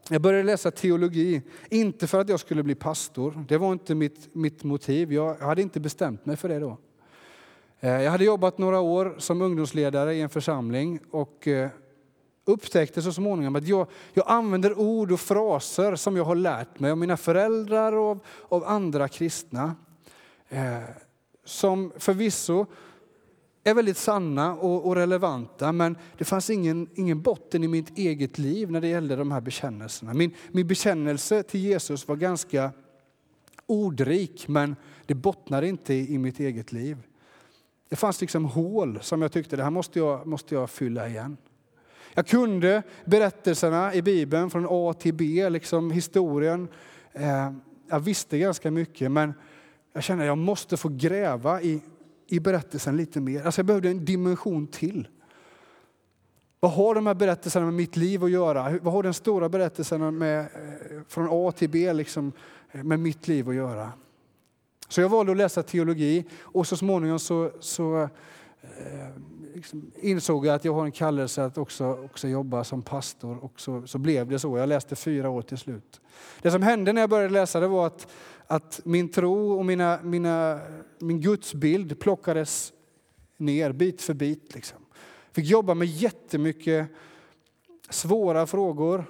jag 0.09 0.21
började 0.21 0.43
läsa 0.43 0.71
teologi, 0.71 1.41
inte 1.69 2.07
för 2.07 2.21
att 2.21 2.29
jag 2.29 2.39
skulle 2.39 2.63
bli 2.63 2.75
pastor. 2.75 3.45
Det 3.47 3.57
var 3.57 3.73
inte 3.73 3.95
mitt, 3.95 4.35
mitt 4.35 4.63
motiv. 4.63 5.13
Jag 5.13 5.35
hade 5.35 5.61
inte 5.61 5.79
bestämt 5.79 6.25
mig 6.25 6.37
för 6.37 6.49
det 6.49 6.59
då. 6.59 6.77
Eh, 7.83 8.01
jag 8.01 8.11
hade 8.11 8.23
jobbat 8.23 8.57
några 8.57 8.79
år 8.79 9.15
som 9.17 9.41
ungdomsledare 9.41 10.13
i 10.15 10.21
en 10.21 10.29
församling 10.29 10.99
och 11.11 11.47
eh, 11.47 11.69
upptäckte 12.45 13.01
så 13.01 13.13
småningom 13.13 13.55
att 13.55 13.67
jag, 13.67 13.87
jag 14.13 14.25
använder 14.27 14.79
ord 14.79 15.11
och 15.11 15.19
fraser 15.19 15.95
som 15.95 16.17
jag 16.17 16.23
har 16.23 16.35
lärt 16.35 16.79
mig 16.79 16.91
av 16.91 16.97
mina 16.97 17.17
föräldrar 17.17 17.93
och 17.93 18.09
av, 18.09 18.19
av 18.49 18.63
andra 18.63 19.07
kristna. 19.07 19.75
Eh, 20.49 20.79
som 21.45 21.91
förvisso 21.97 22.65
är 23.63 23.73
väldigt 23.73 23.97
sanna 23.97 24.55
och, 24.55 24.87
och, 24.87 24.95
relevanta, 24.95 25.71
men 25.71 25.97
det 26.17 26.25
fanns 26.25 26.49
ingen, 26.49 26.89
ingen 26.95 27.21
botten 27.21 27.63
i 27.63 27.67
mitt 27.67 27.97
eget 27.97 28.37
liv 28.37 28.71
när 28.71 28.81
det 28.81 28.87
gällde 28.87 29.15
de 29.15 29.31
här 29.31 29.41
bekännelserna. 29.41 30.13
Min, 30.13 30.31
min 30.51 30.67
bekännelse 30.67 31.43
till 31.43 31.59
Jesus 31.59 32.07
var 32.07 32.15
ganska 32.15 32.71
ordrik, 33.65 34.47
men 34.47 34.75
det 35.05 35.15
bottnade 35.15 35.67
inte 35.67 35.93
i, 35.93 36.13
i 36.13 36.17
mitt 36.17 36.39
eget 36.39 36.71
liv. 36.71 36.97
Det 37.91 37.97
fanns 37.97 38.21
liksom 38.21 38.45
hål 38.45 38.99
som 39.01 39.21
jag 39.21 39.31
tyckte, 39.31 39.55
det 39.55 39.63
här 39.63 39.69
måste 39.69 39.99
jag, 39.99 40.27
måste 40.27 40.55
jag 40.55 40.69
fylla 40.69 41.07
igen. 41.07 41.37
Jag 42.13 42.27
kunde 42.27 42.83
berättelserna 43.05 43.93
i 43.93 44.01
Bibeln 44.01 44.49
från 44.49 44.67
A 44.69 44.93
till 44.93 45.13
B, 45.13 45.49
liksom 45.49 45.91
historien. 45.91 46.67
Eh, 47.13 47.51
jag 47.89 47.99
visste 47.99 48.37
ganska 48.37 48.71
mycket, 48.71 49.11
men 49.11 49.33
jag 49.93 50.03
kände 50.03 50.23
att 50.23 50.27
jag 50.27 50.37
måste 50.37 50.77
få 50.77 50.89
gräva 50.89 51.61
i, 51.61 51.81
i 52.27 52.39
berättelsen 52.39 52.97
lite 52.97 53.21
mer. 53.21 53.45
Alltså 53.45 53.59
jag 53.59 53.65
behövde 53.65 53.89
en 53.89 54.05
dimension 54.05 54.67
till. 54.67 55.07
Vad 56.59 56.71
har 56.71 56.95
de 56.95 57.07
här 57.07 57.13
berättelserna 57.13 57.65
med 57.65 57.73
mitt 57.73 57.95
liv 57.95 58.23
att 58.23 58.31
göra? 58.31 58.79
Vad 58.81 58.93
har 58.93 59.03
den 59.03 59.13
stora 59.13 59.49
berättelsen 59.49 60.17
med, 60.17 60.39
eh, 60.39 60.47
från 61.07 61.27
A 61.31 61.51
till 61.51 61.69
B 61.69 61.93
liksom, 61.93 62.31
med 62.71 62.99
mitt 62.99 63.27
liv 63.27 63.49
att 63.49 63.55
göra? 63.55 63.91
Så 64.91 65.01
jag 65.01 65.09
valde 65.09 65.31
att 65.31 65.37
läsa 65.37 65.63
teologi 65.63 66.25
och 66.41 66.67
så 66.67 66.77
småningom 66.77 67.19
så, 67.19 67.51
så 67.59 68.01
eh, 68.01 68.09
liksom 69.55 69.91
insåg 69.95 70.45
jag 70.45 70.55
att 70.55 70.65
jag 70.65 70.73
har 70.73 70.85
en 70.85 70.91
kallelse 70.91 71.43
att 71.43 71.57
också, 71.57 71.99
också 72.05 72.27
jobba 72.27 72.63
som 72.63 72.81
pastor 72.81 73.43
och 73.43 73.61
så, 73.61 73.87
så 73.87 73.97
blev 73.97 74.29
det 74.29 74.39
så. 74.39 74.57
Jag 74.57 74.69
läste 74.69 74.95
fyra 74.95 75.29
år 75.29 75.41
till 75.41 75.57
slut. 75.57 76.01
Det 76.41 76.51
som 76.51 76.61
hände 76.61 76.93
när 76.93 77.01
jag 77.01 77.09
började 77.09 77.33
läsa 77.33 77.59
det 77.59 77.67
var 77.67 77.87
att, 77.87 78.07
att 78.47 78.81
min 78.83 79.09
tro 79.09 79.57
och 79.57 79.65
mina, 79.65 79.99
mina, 80.03 80.59
min 80.99 81.21
gudsbild 81.21 81.99
plockades 81.99 82.73
ner 83.37 83.71
bit 83.71 84.01
för 84.01 84.13
bit. 84.13 84.55
Liksom. 84.55 84.79
Fick 85.31 85.45
jobba 85.45 85.73
med 85.73 85.87
jättemycket 85.87 86.87
svåra 87.89 88.47
frågor, 88.47 89.05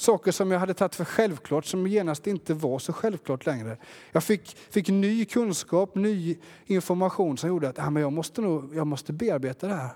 Saker 0.00 0.32
som 0.32 0.50
jag 0.50 0.60
hade 0.60 0.74
tagit 0.74 0.94
för 0.94 1.04
självklart 1.04 1.64
som 1.64 1.86
genast 1.86 2.26
inte 2.26 2.54
var 2.54 2.78
så 2.78 2.92
självklart 2.92 3.46
längre. 3.46 3.76
Jag 4.12 4.24
fick, 4.24 4.56
fick 4.56 4.88
ny 4.88 5.24
kunskap, 5.24 5.94
ny 5.94 6.36
information 6.66 7.38
som 7.38 7.48
gjorde 7.48 7.68
att 7.68 7.78
ah, 7.78 7.90
men 7.90 8.02
jag, 8.02 8.12
måste 8.12 8.40
nog, 8.40 8.76
jag 8.76 8.86
måste 8.86 9.12
bearbeta 9.12 9.66
det 9.66 9.74
här. 9.74 9.90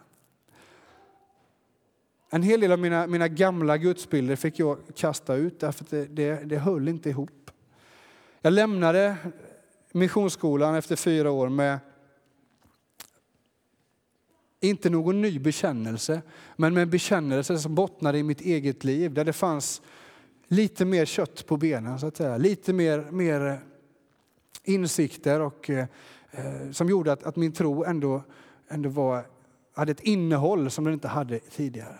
En 2.30 2.42
hel 2.42 2.60
del 2.60 2.72
av 2.72 2.78
mina, 2.78 3.06
mina 3.06 3.28
gamla 3.28 3.78
gudsbilder 3.78 4.36
fick 4.36 4.58
jag 4.58 4.78
kasta 4.94 5.34
ut 5.34 5.60
därför 5.60 5.84
att 5.84 5.90
det, 5.90 6.04
det, 6.04 6.34
det 6.44 6.58
höll 6.58 6.88
inte 6.88 7.10
ihop. 7.10 7.50
Jag 8.40 8.52
lämnade 8.52 9.16
missionsskolan 9.92 10.74
efter 10.74 10.96
fyra 10.96 11.30
år 11.30 11.48
med 11.48 11.78
inte 14.64 14.90
någon 14.90 15.20
ny 15.20 15.38
bekännelse, 15.38 16.22
men 16.57 16.74
med 16.74 16.83
en 16.83 16.90
bekännelse 16.90 17.59
som 17.59 17.74
bottnade 17.74 18.18
i 18.18 18.22
mitt 18.22 18.40
eget 18.40 18.85
liv, 18.85 19.14
där 19.14 19.24
det 19.24 19.33
fanns 19.33 19.83
lite 20.48 20.85
mer 20.85 21.05
kött 21.05 21.46
på 21.46 21.57
benen, 21.57 21.98
så 21.98 22.07
att 22.07 22.16
säga. 22.16 22.37
lite 22.37 22.72
mer, 22.72 23.11
mer 23.11 23.46
eh, 23.46 23.57
insikter 24.64 25.40
och, 25.40 25.70
eh, 25.70 25.87
eh, 26.31 26.70
som 26.70 26.88
gjorde 26.88 27.12
att, 27.12 27.22
att 27.22 27.37
min 27.37 27.53
tro 27.53 27.85
ändå, 27.85 28.22
ändå 28.68 28.88
var, 28.88 29.27
hade 29.72 29.92
ett 29.92 30.00
innehåll 30.00 30.70
som 30.70 30.85
den 30.85 30.94
inte 30.94 31.09
hade 31.09 31.38
tidigare. 31.38 31.98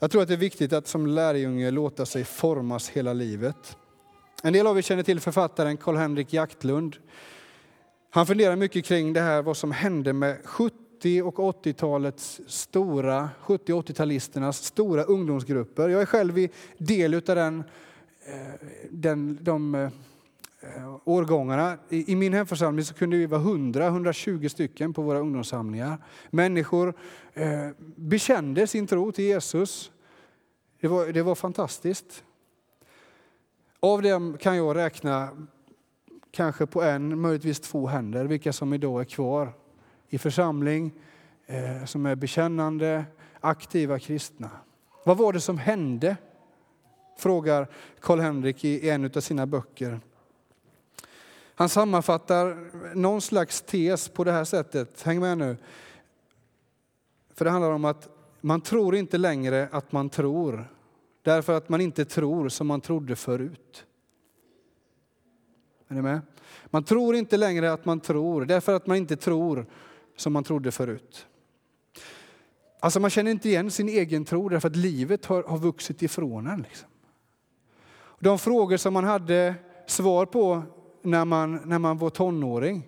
Jag 0.00 0.10
tror 0.10 0.22
att 0.22 0.28
det 0.28 0.34
är 0.34 0.38
viktigt 0.38 0.72
att 0.72 0.86
som 0.86 1.06
lärjunge 1.06 1.70
låta 1.70 2.06
sig 2.06 2.24
formas 2.24 2.88
hela 2.88 3.12
livet. 3.12 3.77
En 4.42 4.52
del 4.52 4.66
av 4.66 4.78
er 4.78 4.82
känner 4.82 5.02
till 5.02 5.20
författaren 5.20 5.76
Karl-Henrik 5.76 6.32
Jaktlund. 6.32 6.96
Han 8.10 8.26
funderar 8.26 8.56
mycket 8.56 8.84
kring 8.84 9.12
det 9.12 9.20
här 9.20 9.42
vad 9.42 9.56
som 9.56 9.72
hände 9.72 10.12
med 10.12 10.36
70 10.44 11.22
och 11.22 11.64
80-talets 11.64 12.40
stora, 12.46 13.30
70 13.40 13.72
80-talisternas 13.72 14.52
stora 14.52 15.02
ungdomsgrupper. 15.02 15.88
Jag 15.88 16.02
är 16.02 16.06
själv 16.06 16.38
i 16.38 16.50
del 16.78 17.14
av 17.14 17.22
den, 17.22 17.64
eh, 18.26 18.68
den, 18.90 19.38
de 19.40 19.74
eh, 19.74 19.88
årgångarna. 21.04 21.78
I 21.88 22.16
min 22.16 22.32
hemförsamling 22.32 22.84
så 22.84 22.94
kunde 22.94 23.16
vi 23.16 23.26
vara 23.26 23.40
100-120 23.40 24.48
stycken 24.48 24.94
på 24.94 25.02
våra 25.02 25.18
ungdomssamlingar. 25.18 25.98
Människor 26.30 26.94
eh, 27.34 27.68
bekände 27.96 28.66
sin 28.66 28.86
tro 28.86 29.12
till 29.12 29.24
Jesus. 29.24 29.90
Det 30.80 30.88
var, 30.88 31.06
det 31.06 31.22
var 31.22 31.34
fantastiskt. 31.34 32.24
Av 33.80 34.02
dem 34.02 34.36
kan 34.38 34.56
jag 34.56 34.76
räkna 34.76 35.28
kanske 36.30 36.66
på 36.66 36.82
en, 36.82 37.20
möjligtvis 37.20 37.60
två 37.60 37.86
händer, 37.86 38.24
vilka 38.24 38.52
som 38.52 38.72
idag 38.72 39.00
är 39.00 39.04
kvar 39.04 39.52
i 40.08 40.18
församling, 40.18 40.92
eh, 41.46 41.84
som 41.84 42.06
är 42.06 42.14
bekännande, 42.14 43.04
aktiva 43.40 43.98
kristna. 43.98 44.50
Vad 45.04 45.16
var 45.16 45.32
det 45.32 45.40
som 45.40 45.58
hände? 45.58 46.16
Frågar 47.18 47.68
Karl-Henrik 48.00 48.64
i 48.64 48.90
en 48.90 49.04
av 49.04 49.20
sina 49.20 49.46
böcker. 49.46 50.00
Han 51.54 51.68
sammanfattar 51.68 52.70
någon 52.94 53.20
slags 53.20 53.62
tes 53.62 54.08
på 54.08 54.24
det 54.24 54.32
här 54.32 54.44
sättet. 54.44 55.02
Häng 55.02 55.20
med 55.20 55.38
nu. 55.38 55.56
För 57.34 57.44
det 57.44 57.50
handlar 57.50 57.70
om 57.70 57.84
att 57.84 58.08
man 58.40 58.60
tror 58.60 58.96
inte 58.96 59.18
längre 59.18 59.68
att 59.72 59.92
man 59.92 60.10
tror 60.10 60.68
därför 61.28 61.52
att 61.52 61.68
man 61.68 61.80
inte 61.80 62.04
tror 62.04 62.48
som 62.48 62.66
man 62.66 62.80
trodde 62.80 63.16
förut. 63.16 63.84
Är 65.88 65.94
ni 65.94 66.02
med? 66.02 66.20
Man 66.66 66.84
tror 66.84 67.16
inte 67.16 67.36
längre 67.36 67.72
att 67.72 67.84
man 67.84 68.00
tror 68.00 68.44
därför 68.44 68.74
att 68.74 68.86
man 68.86 68.96
inte 68.96 69.16
tror 69.16 69.66
som 70.16 70.32
man 70.32 70.44
trodde 70.44 70.70
förut. 70.70 71.26
Alltså 72.80 73.00
man 73.00 73.10
känner 73.10 73.30
inte 73.30 73.48
igen 73.48 73.70
sin 73.70 73.88
egen 73.88 74.24
tro 74.24 74.48
därför 74.48 74.68
att 74.68 74.76
livet 74.76 75.26
har, 75.26 75.42
har 75.42 75.58
vuxit 75.58 76.02
ifrån 76.02 76.46
en. 76.46 76.62
Liksom. 76.62 76.88
De 78.20 78.38
frågor 78.38 78.76
som 78.76 78.94
man 78.94 79.04
hade 79.04 79.54
svar 79.86 80.26
på 80.26 80.62
när 81.02 81.24
man, 81.24 81.60
när 81.64 81.78
man 81.78 81.98
var 81.98 82.10
tonåring, 82.10 82.86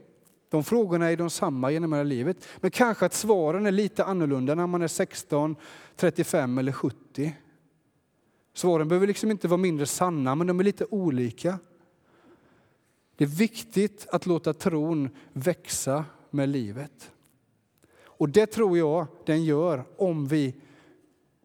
de 0.50 0.64
frågorna 0.64 1.10
är 1.10 1.16
de 1.16 1.30
samma 1.30 1.70
genom 1.70 1.92
hela 1.92 2.04
livet. 2.04 2.48
Men 2.60 2.70
kanske 2.70 3.06
att 3.06 3.14
svaren 3.14 3.66
är 3.66 3.70
lite 3.70 4.04
annorlunda 4.04 4.54
när 4.54 4.66
man 4.66 4.82
är 4.82 4.88
16, 4.88 5.56
35 5.96 6.58
eller 6.58 6.72
70. 6.72 7.34
Svaren 8.52 8.88
behöver 8.88 9.06
liksom 9.06 9.30
inte 9.30 9.48
vara 9.48 9.58
mindre 9.58 9.86
sanna, 9.86 10.34
men 10.34 10.46
de 10.46 10.60
är 10.60 10.64
lite 10.64 10.86
olika. 10.90 11.58
Det 13.16 13.24
är 13.24 13.28
viktigt 13.28 14.06
att 14.12 14.26
låta 14.26 14.52
tron 14.52 15.08
växa 15.32 16.04
med 16.30 16.48
livet. 16.48 17.12
Och 18.04 18.28
det 18.28 18.46
tror 18.46 18.78
jag 18.78 19.06
den 19.26 19.44
gör 19.44 19.84
om 19.96 20.26
vi 20.26 20.54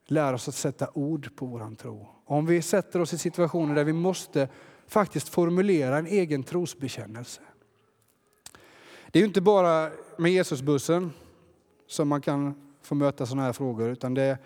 lär 0.07 0.33
oss 0.33 0.47
att 0.47 0.55
sätta 0.55 0.89
ord 0.93 1.35
på 1.35 1.45
vår 1.45 1.75
tro. 1.75 2.07
Om 2.25 2.45
vi 2.45 2.61
sätter 2.61 2.99
oss 2.99 3.13
i 3.13 3.17
situationer 3.17 3.75
där 3.75 3.83
vi 3.83 3.93
måste 3.93 4.49
faktiskt 4.87 5.29
formulera 5.29 5.97
en 5.97 6.07
egen 6.07 6.43
trosbekännelse. 6.43 7.41
Det 9.11 9.19
är 9.19 9.25
inte 9.25 9.41
bara 9.41 9.91
med 10.17 10.31
Jesusbussen 10.31 11.11
som 11.87 12.07
man 12.07 12.21
kan 12.21 12.55
få 12.81 12.95
möta 12.95 13.25
sådana 13.25 13.43
här 13.43 13.53
frågor, 13.53 13.89
utan 13.89 14.13
det 14.13 14.37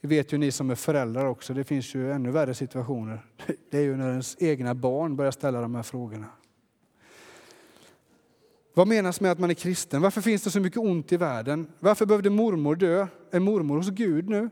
det 0.00 0.08
vet 0.08 0.32
ju 0.32 0.38
ni 0.38 0.52
som 0.52 0.70
är 0.70 0.74
föräldrar 0.74 1.24
också, 1.24 1.54
det 1.54 1.64
finns 1.64 1.94
ju 1.94 2.12
ännu 2.12 2.30
värre 2.30 2.54
situationer. 2.54 3.26
Det 3.70 3.78
är 3.78 3.82
ju 3.82 3.96
när 3.96 4.10
ens 4.10 4.36
egna 4.40 4.74
barn 4.74 5.16
börjar 5.16 5.30
ställa 5.30 5.60
de 5.60 5.74
här 5.74 5.82
frågorna. 5.82 6.26
Vad 8.74 8.88
menas 8.88 9.20
med 9.20 9.32
att 9.32 9.38
man 9.38 9.50
är 9.50 9.54
kristen? 9.54 10.02
Varför 10.02 10.20
finns 10.20 10.42
det 10.42 10.50
så 10.50 10.60
mycket 10.60 10.78
ont 10.78 11.12
i 11.12 11.16
världen? 11.16 11.66
Varför 11.78 12.06
behövde 12.06 12.30
mormor 12.30 12.76
dö? 12.76 13.06
Är 13.30 13.40
mormor 13.40 13.76
hos 13.76 13.90
Gud 13.90 14.28
nu? 14.28 14.50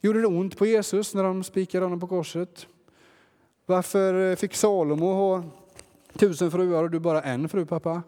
Gjorde 0.00 0.20
det 0.20 0.26
ont 0.26 0.58
på 0.58 0.66
Jesus 0.66 1.14
när 1.14 1.22
de 1.22 1.44
spikade 1.44 1.84
honom 1.84 2.00
på 2.00 2.06
korset? 2.06 2.66
Varför 3.66 4.30
eh, 4.30 4.36
fick 4.36 4.54
Salomo 4.54 5.06
ha 5.06 5.44
tusen 6.12 6.50
fruar 6.50 6.82
och 6.82 6.90
du 6.90 6.98
bara 6.98 7.22
en 7.22 7.48
fru, 7.48 7.66
pappa? 7.66 8.02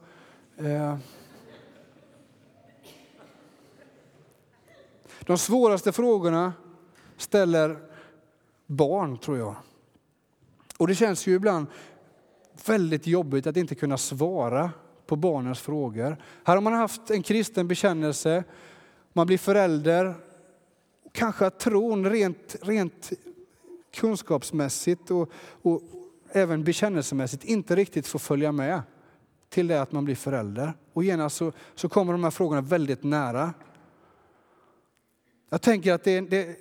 Eh, 0.56 0.96
De 5.26 5.38
svåraste 5.38 5.92
frågorna 5.92 6.52
ställer 7.16 7.78
barn, 8.66 9.18
tror 9.18 9.38
jag. 9.38 9.56
Och 10.76 10.86
det 10.86 10.94
känns 10.94 11.26
ju 11.26 11.34
ibland 11.34 11.66
väldigt 12.66 13.06
jobbigt 13.06 13.46
att 13.46 13.56
inte 13.56 13.74
kunna 13.74 13.98
svara 13.98 14.70
på 15.06 15.16
barnens 15.16 15.60
frågor. 15.60 16.16
Här 16.44 16.54
har 16.54 16.60
man 16.60 16.72
haft 16.72 17.10
en 17.10 17.22
kristen 17.22 17.68
bekännelse, 17.68 18.44
man 19.12 19.26
blir 19.26 19.38
förälder. 19.38 20.14
Kanske 21.12 21.46
att 21.46 21.60
tron 21.60 22.10
rent, 22.10 22.56
rent 22.62 23.10
kunskapsmässigt 23.94 25.10
och, 25.10 25.30
och 25.62 25.80
även 26.32 26.64
bekännelsemässigt 26.64 27.44
inte 27.44 27.76
riktigt 27.76 28.06
får 28.06 28.18
följa 28.18 28.52
med 28.52 28.82
till 29.48 29.66
det 29.66 29.82
att 29.82 29.92
man 29.92 30.04
blir 30.04 30.14
förälder. 30.14 30.72
Och 30.92 31.04
genast 31.04 31.36
så, 31.36 31.52
så 31.74 31.88
kommer 31.88 32.12
de 32.12 32.24
här 32.24 32.30
frågorna 32.30 32.60
väldigt 32.60 33.02
nära. 33.02 33.54
Jag 35.52 35.62
tänker 35.62 35.92
att 35.92 36.04
det, 36.04 36.20
det 36.20 36.56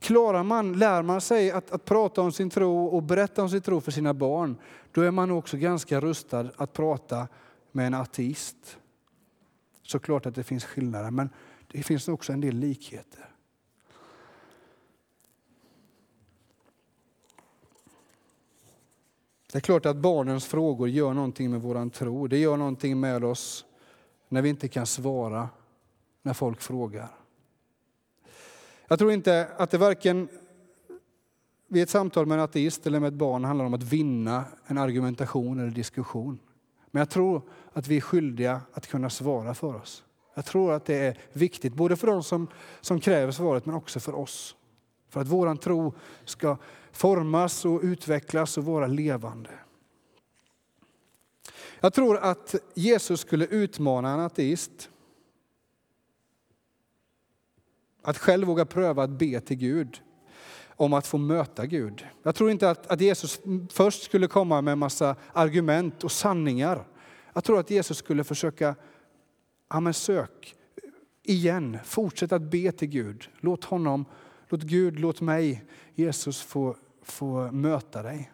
klarar 0.00 0.42
man, 0.42 0.72
lär 0.72 1.02
man 1.02 1.20
sig 1.20 1.50
att, 1.50 1.70
att 1.70 1.84
prata 1.84 2.20
om 2.20 2.32
sin 2.32 2.50
tro 2.50 2.86
och 2.86 3.02
berätta 3.02 3.42
om 3.42 3.50
sin 3.50 3.62
tro 3.62 3.80
för 3.80 3.90
sina 3.90 4.14
barn, 4.14 4.56
då 4.92 5.00
är 5.00 5.10
man 5.10 5.30
också 5.30 5.56
ganska 5.56 6.00
rustad 6.00 6.50
att 6.56 6.72
prata 6.72 7.28
med 7.72 7.86
en 7.86 7.94
ateist. 7.94 8.78
Såklart 9.82 10.26
att 10.26 10.34
det 10.34 10.44
finns 10.44 10.64
skillnader, 10.64 11.10
men 11.10 11.30
det 11.72 11.82
finns 11.82 12.08
också 12.08 12.32
en 12.32 12.40
del 12.40 12.56
likheter. 12.56 13.30
Det 19.52 19.58
är 19.58 19.60
klart 19.60 19.86
att 19.86 19.96
barnens 19.96 20.46
frågor 20.46 20.88
gör 20.88 21.14
någonting 21.14 21.50
med 21.50 21.60
vår 21.60 21.90
tro. 21.90 22.26
Det 22.26 22.38
gör 22.38 22.56
någonting 22.56 23.00
med 23.00 23.24
oss 23.24 23.64
när 24.28 24.42
vi 24.42 24.48
inte 24.48 24.68
kan 24.68 24.86
svara 24.86 25.48
när 26.22 26.34
folk 26.34 26.60
frågar. 26.60 27.23
Jag 28.88 28.98
tror 28.98 29.12
inte 29.12 29.48
att 29.56 29.70
det 29.70 29.78
varken 29.78 30.28
vid 31.68 31.82
ett 31.82 31.90
samtal 31.90 32.26
med 32.26 32.38
en 32.38 32.44
ateist 32.44 32.86
eller 32.86 33.00
med 33.00 33.08
ett 33.08 33.14
barn 33.14 33.44
handlar 33.44 33.64
om 33.64 33.74
att 33.74 33.82
vinna 33.82 34.44
en 34.66 34.78
argumentation 34.78 35.60
eller 35.60 35.70
diskussion. 35.70 36.38
Men 36.90 37.00
jag 37.00 37.10
tror 37.10 37.42
att 37.72 37.86
vi 37.88 37.96
är 37.96 38.00
skyldiga 38.00 38.60
att 38.72 38.86
kunna 38.86 39.10
svara 39.10 39.54
för 39.54 39.74
oss. 39.74 40.04
Jag 40.34 40.44
tror 40.44 40.72
att 40.72 40.84
det 40.84 40.94
är 40.94 41.18
viktigt, 41.32 41.74
både 41.74 41.96
för 41.96 42.06
de 42.06 42.22
som, 42.22 42.48
som 42.80 43.00
kräver 43.00 43.32
svaret 43.32 43.66
men 43.66 43.74
också 43.74 44.00
för 44.00 44.14
oss. 44.14 44.56
För 45.08 45.20
att 45.20 45.28
vår 45.28 45.56
tro 45.56 45.94
ska 46.24 46.56
formas 46.92 47.64
och 47.64 47.80
utvecklas 47.82 48.58
och 48.58 48.64
vara 48.64 48.86
levande. 48.86 49.50
Jag 51.80 51.94
tror 51.94 52.18
att 52.18 52.54
Jesus 52.74 53.20
skulle 53.20 53.46
utmana 53.46 54.12
en 54.12 54.20
ateist 54.20 54.90
att 58.04 58.18
själv 58.18 58.46
våga 58.46 58.64
pröva 58.64 59.02
att 59.02 59.10
be 59.10 59.40
till 59.40 59.56
Gud 59.56 60.00
om 60.76 60.92
att 60.92 61.06
få 61.06 61.18
möta 61.18 61.66
Gud. 61.66 62.06
Jag 62.22 62.34
tror 62.34 62.50
inte 62.50 62.70
att, 62.70 62.86
att 62.86 63.00
Jesus 63.00 63.40
först 63.70 64.02
skulle 64.02 64.26
komma 64.26 64.60
med 64.60 64.72
en 64.72 64.78
massa 64.78 65.16
argument 65.32 66.04
och 66.04 66.12
sanningar. 66.12 66.84
Jag 67.32 67.44
tror 67.44 67.60
att 67.60 67.70
Jesus 67.70 67.98
skulle 67.98 68.24
försöka, 68.24 68.74
ja 69.70 69.80
men 69.80 69.94
sök 69.94 70.54
igen, 71.22 71.78
fortsätt 71.84 72.32
att 72.32 72.42
be 72.42 72.72
till 72.72 72.88
Gud. 72.88 73.28
Låt 73.40 73.64
honom, 73.64 74.04
låt 74.48 74.62
Gud, 74.62 75.00
låt 75.00 75.20
mig, 75.20 75.64
Jesus 75.94 76.42
få, 76.42 76.76
få 77.02 77.50
möta 77.50 78.02
dig. 78.02 78.30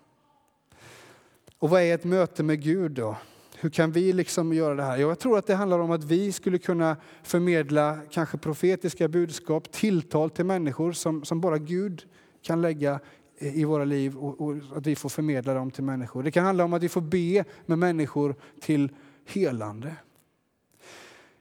Och 1.59 1.71
vad 1.71 1.83
är 1.83 1.95
ett 1.95 2.05
möte 2.05 2.43
med 2.43 2.63
Gud 2.63 2.93
då? 2.93 3.17
Hur 3.63 3.71
kan 3.71 3.93
vi 3.93 4.13
liksom 4.13 4.53
göra 4.53 4.75
det 4.75 4.83
här? 4.83 4.97
Jag 4.97 5.19
tror 5.19 5.39
att 5.39 5.47
det 5.47 5.55
handlar 5.55 5.79
om 5.79 5.91
att 5.91 6.05
vi 6.05 6.33
skulle 6.33 6.59
kunna 6.59 6.97
förmedla 7.23 7.99
kanske 8.11 8.39
profetiska 8.39 9.09
budskap, 9.09 9.73
tilltal 9.73 10.31
till 10.31 10.45
människor 10.45 10.93
som, 10.93 11.25
som 11.25 11.41
bara 11.41 11.59
Gud 11.59 12.03
kan 12.43 12.63
lägga 12.63 13.01
i 13.39 13.65
våra 13.65 13.85
liv 13.85 14.17
och, 14.17 14.41
och, 14.41 14.57
att 14.77 14.87
vi 14.87 14.97
får 14.97 15.09
förmedla 15.09 15.55
dem 15.55 15.71
till 15.71 15.85
människor. 15.85 16.23
Det 16.23 16.31
kan 16.31 16.45
handla 16.45 16.65
om 16.65 16.73
att 16.73 16.83
vi 16.83 16.89
får 16.89 17.01
be 17.01 17.45
med 17.67 17.79
människor 17.79 18.35
till 18.61 18.89
helande. 19.27 19.97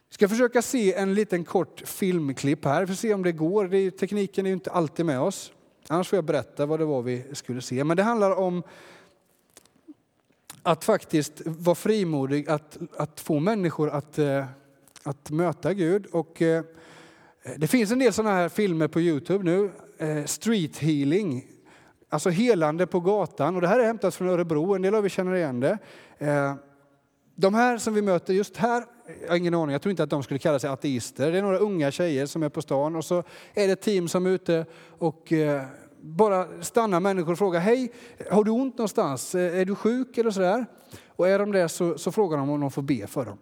Vi 0.09 0.13
ska 0.13 0.29
försöka 0.29 0.61
se 0.61 0.93
en 0.93 1.13
liten 1.13 1.43
kort 1.43 1.81
filmklipp 1.85 2.65
här, 2.65 2.85
för 2.85 2.93
att 2.93 2.99
se 2.99 3.13
om 3.13 3.23
det 3.23 3.31
går. 3.31 3.67
Det 3.67 3.77
är, 3.77 3.91
tekniken 3.91 4.45
är 4.45 4.49
ju 4.49 4.53
inte 4.53 4.71
alltid 4.71 5.05
med 5.05 5.19
oss. 5.19 5.51
Annars 5.87 6.09
får 6.09 6.17
jag 6.17 6.25
berätta 6.25 6.65
vad 6.65 6.79
det 6.79 6.85
var 6.85 7.01
vi 7.01 7.23
skulle 7.33 7.61
se. 7.61 7.83
Men 7.83 7.97
det 7.97 8.03
handlar 8.03 8.31
om 8.31 8.63
att 10.71 10.83
faktiskt 10.83 11.41
vara 11.45 11.75
frimodig, 11.75 12.49
att, 12.49 12.77
att 12.97 13.19
få 13.19 13.39
människor 13.39 13.89
att, 13.89 14.19
eh, 14.19 14.45
att 15.03 15.31
möta 15.31 15.73
Gud. 15.73 16.05
Och, 16.05 16.41
eh, 16.41 16.63
det 17.57 17.67
finns 17.67 17.91
en 17.91 17.99
del 17.99 18.13
sådana 18.13 18.35
här 18.35 18.49
filmer 18.49 18.87
på 18.87 19.01
Youtube 19.01 19.43
nu. 19.43 19.71
Eh, 19.97 20.25
street 20.25 20.77
healing, 20.77 21.45
alltså 22.09 22.29
helande 22.29 22.87
på 22.87 22.99
gatan. 22.99 23.55
Och 23.55 23.61
det 23.61 23.67
här 23.67 23.79
är 23.79 23.85
hämtat 23.85 24.15
från 24.15 24.29
Örebro, 24.29 24.75
en 24.75 24.81
del 24.81 24.95
av 24.95 25.05
er 25.05 25.09
känner 25.09 25.35
igen 25.35 25.59
det. 25.59 25.77
De 27.35 27.53
här 27.53 27.77
som 27.77 27.93
vi 27.93 28.01
möter 28.01 28.33
just 28.33 28.57
här, 28.57 28.83
jag 29.21 29.29
har 29.29 29.35
ingen 29.35 29.53
aning, 29.53 29.71
jag 29.71 29.81
tror 29.81 29.91
inte 29.91 30.03
att 30.03 30.09
de 30.09 30.23
skulle 30.23 30.39
kalla 30.39 30.59
sig 30.59 30.69
ateister. 30.69 31.31
Det 31.31 31.37
är 31.37 31.41
några 31.41 31.57
unga 31.57 31.91
tjejer 31.91 32.25
som 32.25 32.43
är 32.43 32.49
på 32.49 32.61
stan 32.61 32.95
och 32.95 33.05
så 33.05 33.23
är 33.53 33.67
det 33.67 33.73
ett 33.73 33.81
team 33.81 34.07
som 34.07 34.25
är 34.25 34.29
ute 34.29 34.65
och 34.97 35.33
bara 36.01 36.63
stannar 36.63 36.99
människor 36.99 37.31
och 37.31 37.37
frågar, 37.37 37.59
hej, 37.59 37.91
har 38.31 38.43
du 38.43 38.51
ont 38.51 38.77
någonstans? 38.77 39.35
Är 39.35 39.65
du 39.65 39.75
sjuk 39.75 40.17
eller 40.17 40.31
sådär? 40.31 40.65
Och 41.07 41.27
är 41.27 41.39
de 41.39 41.51
det 41.51 41.69
så, 41.69 41.97
så 41.97 42.11
frågar 42.11 42.37
de 42.37 42.49
om 42.49 42.61
de 42.61 42.71
får 42.71 42.81
be 42.81 43.07
för 43.07 43.25
dem. 43.25 43.37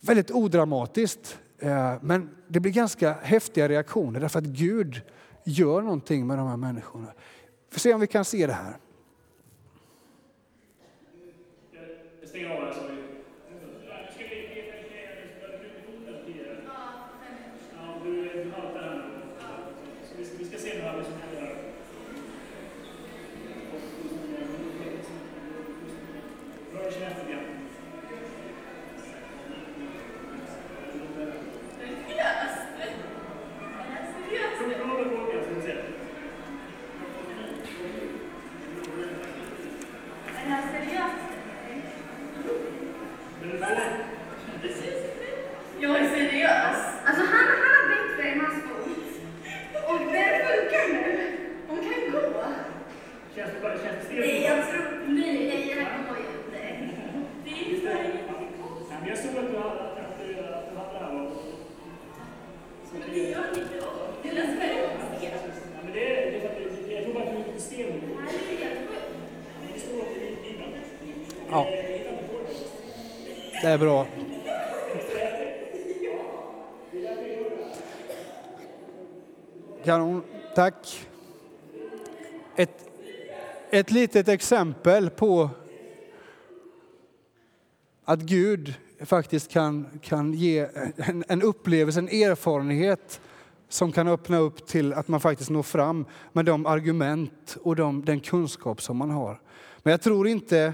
Väldigt 0.00 0.30
odramatiskt, 0.30 1.38
eh, 1.58 1.94
men 2.02 2.30
det 2.48 2.60
blir 2.60 2.72
ganska 2.72 3.12
häftiga 3.12 3.68
reaktioner 3.68 4.20
därför 4.20 4.38
att 4.38 4.44
Gud 4.44 5.02
gör 5.44 5.82
någonting 5.82 6.26
med 6.26 6.38
de 6.38 6.48
här 6.48 6.56
människorna. 6.56 7.12
Vi 7.68 7.74
får 7.74 7.80
se 7.80 7.94
om 7.94 8.00
vi 8.00 8.06
kan 8.06 8.24
se 8.24 8.46
det 8.46 8.52
här. 8.52 8.76
Det 73.68 73.74
är 73.74 73.78
bra. 73.78 74.06
Kanon, 79.84 80.22
tack. 80.54 81.06
Ett, 82.56 82.90
ett 83.70 83.90
litet 83.90 84.28
exempel 84.28 85.10
på 85.10 85.50
att 88.04 88.20
Gud 88.20 88.74
faktiskt 89.04 89.50
kan, 89.50 89.86
kan 90.02 90.32
ge 90.32 90.68
en, 90.96 91.24
en 91.28 91.42
upplevelse, 91.42 92.00
en 92.00 92.08
erfarenhet 92.08 93.20
som 93.68 93.92
kan 93.92 94.08
öppna 94.08 94.38
upp 94.38 94.66
till 94.66 94.92
att 94.92 95.08
man 95.08 95.20
faktiskt 95.20 95.50
når 95.50 95.62
fram 95.62 96.04
med 96.32 96.44
de 96.44 96.66
argument 96.66 97.56
och 97.62 97.76
de, 97.76 98.04
den 98.04 98.20
kunskap 98.20 98.82
som 98.82 98.96
man 98.96 99.10
har. 99.10 99.40
Men 99.82 99.90
jag 99.90 100.00
tror 100.00 100.28
inte 100.28 100.72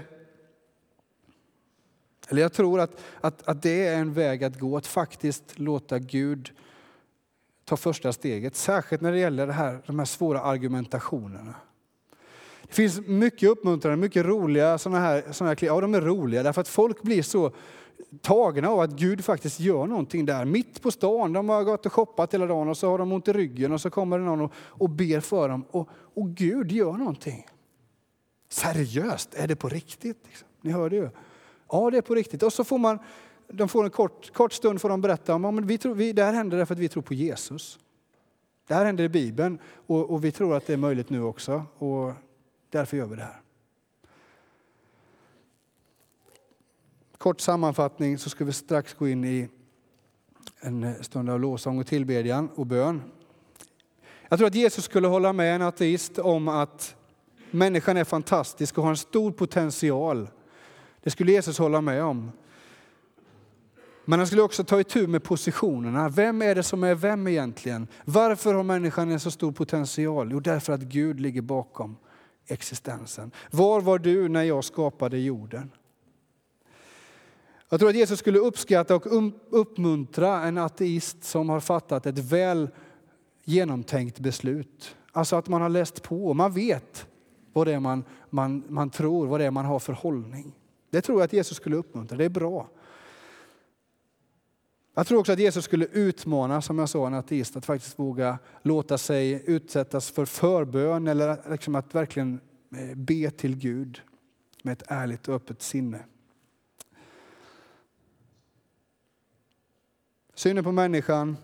eller 2.29 2.41
jag 2.41 2.53
tror 2.53 2.79
att, 2.79 3.01
att, 3.21 3.47
att 3.47 3.61
det 3.61 3.87
är 3.87 3.97
en 3.97 4.13
väg 4.13 4.43
att 4.43 4.59
gå, 4.59 4.77
att 4.77 4.87
faktiskt 4.87 5.59
låta 5.59 5.99
Gud 5.99 6.51
ta 7.65 7.77
första 7.77 8.13
steget. 8.13 8.55
Särskilt 8.55 9.01
när 9.01 9.11
det 9.11 9.19
gäller 9.19 9.47
det 9.47 9.53
här, 9.53 9.81
de 9.85 9.99
här 9.99 10.05
svåra 10.05 10.41
argumentationerna. 10.41 11.55
Det 12.61 12.73
finns 12.73 13.01
mycket 13.07 13.49
uppmuntrande, 13.49 13.97
mycket 13.97 14.25
roliga 14.25 14.77
sådana 14.77 14.99
här, 14.99 15.23
såna 15.31 15.49
här 15.49 15.57
Ja, 15.61 15.81
de 15.81 15.93
är 15.93 16.01
roliga 16.01 16.43
därför 16.43 16.61
att 16.61 16.67
folk 16.67 17.01
blir 17.01 17.23
så 17.23 17.51
tagna 18.21 18.69
av 18.69 18.79
att 18.79 18.91
Gud 18.91 19.25
faktiskt 19.25 19.59
gör 19.59 19.87
någonting 19.87 20.25
där. 20.25 20.45
Mitt 20.45 20.81
på 20.81 20.91
stan, 20.91 21.33
de 21.33 21.49
har 21.49 21.63
gått 21.63 21.85
och 21.85 21.93
shoppat 21.93 22.33
hela 22.33 22.45
dagen 22.45 22.69
och 22.69 22.77
så 22.77 22.89
har 22.89 22.97
de 22.97 23.11
ont 23.11 23.27
i 23.27 23.33
ryggen 23.33 23.71
och 23.71 23.81
så 23.81 23.89
kommer 23.89 24.19
det 24.19 24.25
någon 24.25 24.41
och, 24.41 24.51
och 24.57 24.89
ber 24.89 25.19
för 25.19 25.49
dem. 25.49 25.65
Och, 25.71 25.89
och 25.93 26.29
Gud 26.29 26.71
gör 26.71 26.93
någonting. 26.93 27.45
Seriöst, 28.49 29.33
är 29.33 29.47
det 29.47 29.55
på 29.55 29.69
riktigt? 29.69 30.17
Liksom. 30.27 30.47
Ni 30.61 30.71
hörde 30.71 30.95
ju. 30.95 31.09
Ja, 31.75 31.89
det 31.89 31.97
är 31.97 32.01
på 32.01 32.15
riktigt. 32.15 32.43
Och 32.43 32.53
så 32.53 32.63
får 32.63 32.77
man, 32.77 32.99
de 33.47 33.69
får 33.69 33.83
en 33.83 33.89
kort, 33.89 34.33
kort 34.33 34.53
stund 34.53 34.81
får 34.81 34.89
de 34.89 35.01
berätta 35.01 35.35
om, 35.35 35.45
att 35.45 35.65
vi 35.65 35.77
tror, 35.77 35.95
vi, 35.95 36.13
det 36.13 36.23
här 36.23 36.33
händer 36.33 36.57
därför 36.57 36.73
att 36.73 36.79
vi 36.79 36.89
tror 36.89 37.03
på 37.03 37.13
Jesus. 37.13 37.79
Det 38.67 38.73
här 38.73 38.85
händer 38.85 39.03
i 39.03 39.09
Bibeln 39.09 39.59
och, 39.87 40.09
och 40.09 40.25
vi 40.25 40.31
tror 40.31 40.55
att 40.55 40.67
det 40.67 40.73
är 40.73 40.77
möjligt 40.77 41.09
nu 41.09 41.23
också 41.23 41.63
och 41.77 42.13
därför 42.69 42.97
gör 42.97 43.05
vi 43.05 43.15
det 43.15 43.21
här. 43.21 43.41
Kort 47.17 47.41
sammanfattning 47.41 48.17
så 48.17 48.29
ska 48.29 48.45
vi 48.45 48.53
strax 48.53 48.93
gå 48.93 49.07
in 49.07 49.25
i 49.25 49.49
en 50.59 51.03
stund 51.03 51.29
av 51.29 51.39
lovsång 51.39 51.79
och 51.79 51.87
tillbedjan 51.87 52.49
och 52.55 52.65
bön. 52.65 53.01
Jag 54.29 54.39
tror 54.39 54.47
att 54.47 54.55
Jesus 54.55 54.85
skulle 54.85 55.07
hålla 55.07 55.33
med 55.33 55.55
en 55.55 55.61
ateist 55.61 56.19
om 56.19 56.47
att 56.47 56.95
människan 57.51 57.97
är 57.97 58.03
fantastisk 58.03 58.77
och 58.77 58.83
har 58.83 58.91
en 58.91 58.97
stor 58.97 59.31
potential. 59.31 60.27
Det 61.05 61.11
skulle 61.11 61.31
Jesus 61.31 61.57
hålla 61.57 61.81
med 61.81 62.03
om. 62.03 62.31
Men 64.05 64.19
han 64.19 64.27
skulle 64.27 64.41
också 64.41 64.63
ta 64.63 64.79
itu 64.79 65.07
med 65.07 65.23
positionerna. 65.23 66.09
Vem 66.09 66.41
är 66.41 66.55
det 66.55 66.63
som 66.63 66.83
är 66.83 66.95
vem 66.95 67.27
egentligen? 67.27 67.87
Varför 68.05 68.53
har 68.53 68.63
människan 68.63 69.11
en 69.11 69.19
så 69.19 69.31
stor 69.31 69.51
potential? 69.51 70.31
Jo, 70.31 70.39
därför 70.39 70.73
att 70.73 70.81
Gud 70.81 71.19
ligger 71.19 71.41
bakom 71.41 71.97
existensen. 72.47 73.31
Var 73.51 73.81
var 73.81 73.99
du 73.99 74.29
när 74.29 74.43
jag 74.43 74.63
skapade 74.63 75.17
jorden? 75.17 75.71
Jag 77.69 77.79
tror 77.79 77.89
att 77.89 77.95
Jesus 77.95 78.19
skulle 78.19 78.39
uppskatta 78.39 78.95
och 78.95 79.05
um- 79.05 79.33
uppmuntra 79.49 80.43
en 80.43 80.57
ateist 80.57 81.23
som 81.23 81.49
har 81.49 81.59
fattat 81.59 82.05
ett 82.05 82.19
väl 82.19 82.69
genomtänkt 83.43 84.19
beslut. 84.19 84.95
Alltså 85.11 85.35
att 85.35 85.47
man 85.47 85.61
har 85.61 85.69
läst 85.69 86.03
på, 86.03 86.33
man 86.33 86.53
vet 86.53 87.07
vad 87.53 87.67
det 87.67 87.73
är 87.73 87.79
man, 87.79 88.03
man, 88.29 88.63
man 88.67 88.89
tror, 88.89 89.27
vad 89.27 89.39
det 89.39 89.45
är 89.45 89.51
man 89.51 89.65
har 89.65 89.79
för 89.79 89.93
hållning. 89.93 90.53
Det 90.95 91.01
tror 91.01 91.19
jag 91.19 91.25
att 91.25 91.33
Jesus 91.33 91.57
skulle 91.57 91.75
uppmuntra, 91.75 92.17
det 92.17 92.25
är 92.25 92.29
bra. 92.29 92.69
Jag 94.93 95.07
tror 95.07 95.19
också 95.19 95.31
att 95.31 95.39
Jesus 95.39 95.65
skulle 95.65 95.85
utmana, 95.85 96.61
som 96.61 96.79
jag 96.79 96.89
sa, 96.89 97.07
en 97.07 97.13
ateist 97.13 97.55
att 97.55 97.65
faktiskt 97.65 97.99
våga 97.99 98.39
låta 98.61 98.97
sig 98.97 99.43
utsättas 99.45 100.11
för 100.11 100.25
förbön 100.25 101.07
eller 101.07 101.49
liksom 101.49 101.75
att 101.75 101.95
verkligen 101.95 102.39
eh, 102.75 102.95
be 102.95 103.31
till 103.31 103.57
Gud 103.57 104.01
med 104.63 104.73
ett 104.73 104.83
ärligt 104.87 105.27
och 105.27 105.35
öppet 105.35 105.61
sinne. 105.61 106.05
Synen 110.33 110.63
på 110.63 110.71
människan, 110.71 111.37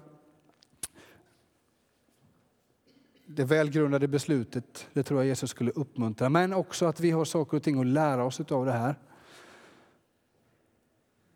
det 3.25 3.43
välgrundade 3.43 4.07
beslutet, 4.07 4.87
det 4.93 5.03
tror 5.03 5.19
jag 5.19 5.27
Jesus 5.27 5.49
skulle 5.49 5.71
uppmuntra. 5.71 6.29
Men 6.29 6.53
också 6.53 6.85
att 6.85 6.99
vi 6.99 7.11
har 7.11 7.25
saker 7.25 7.57
och 7.57 7.63
ting 7.63 7.79
att 7.79 7.85
lära 7.85 8.23
oss 8.23 8.39
av 8.39 8.65
det 8.65 8.71
här. 8.71 8.95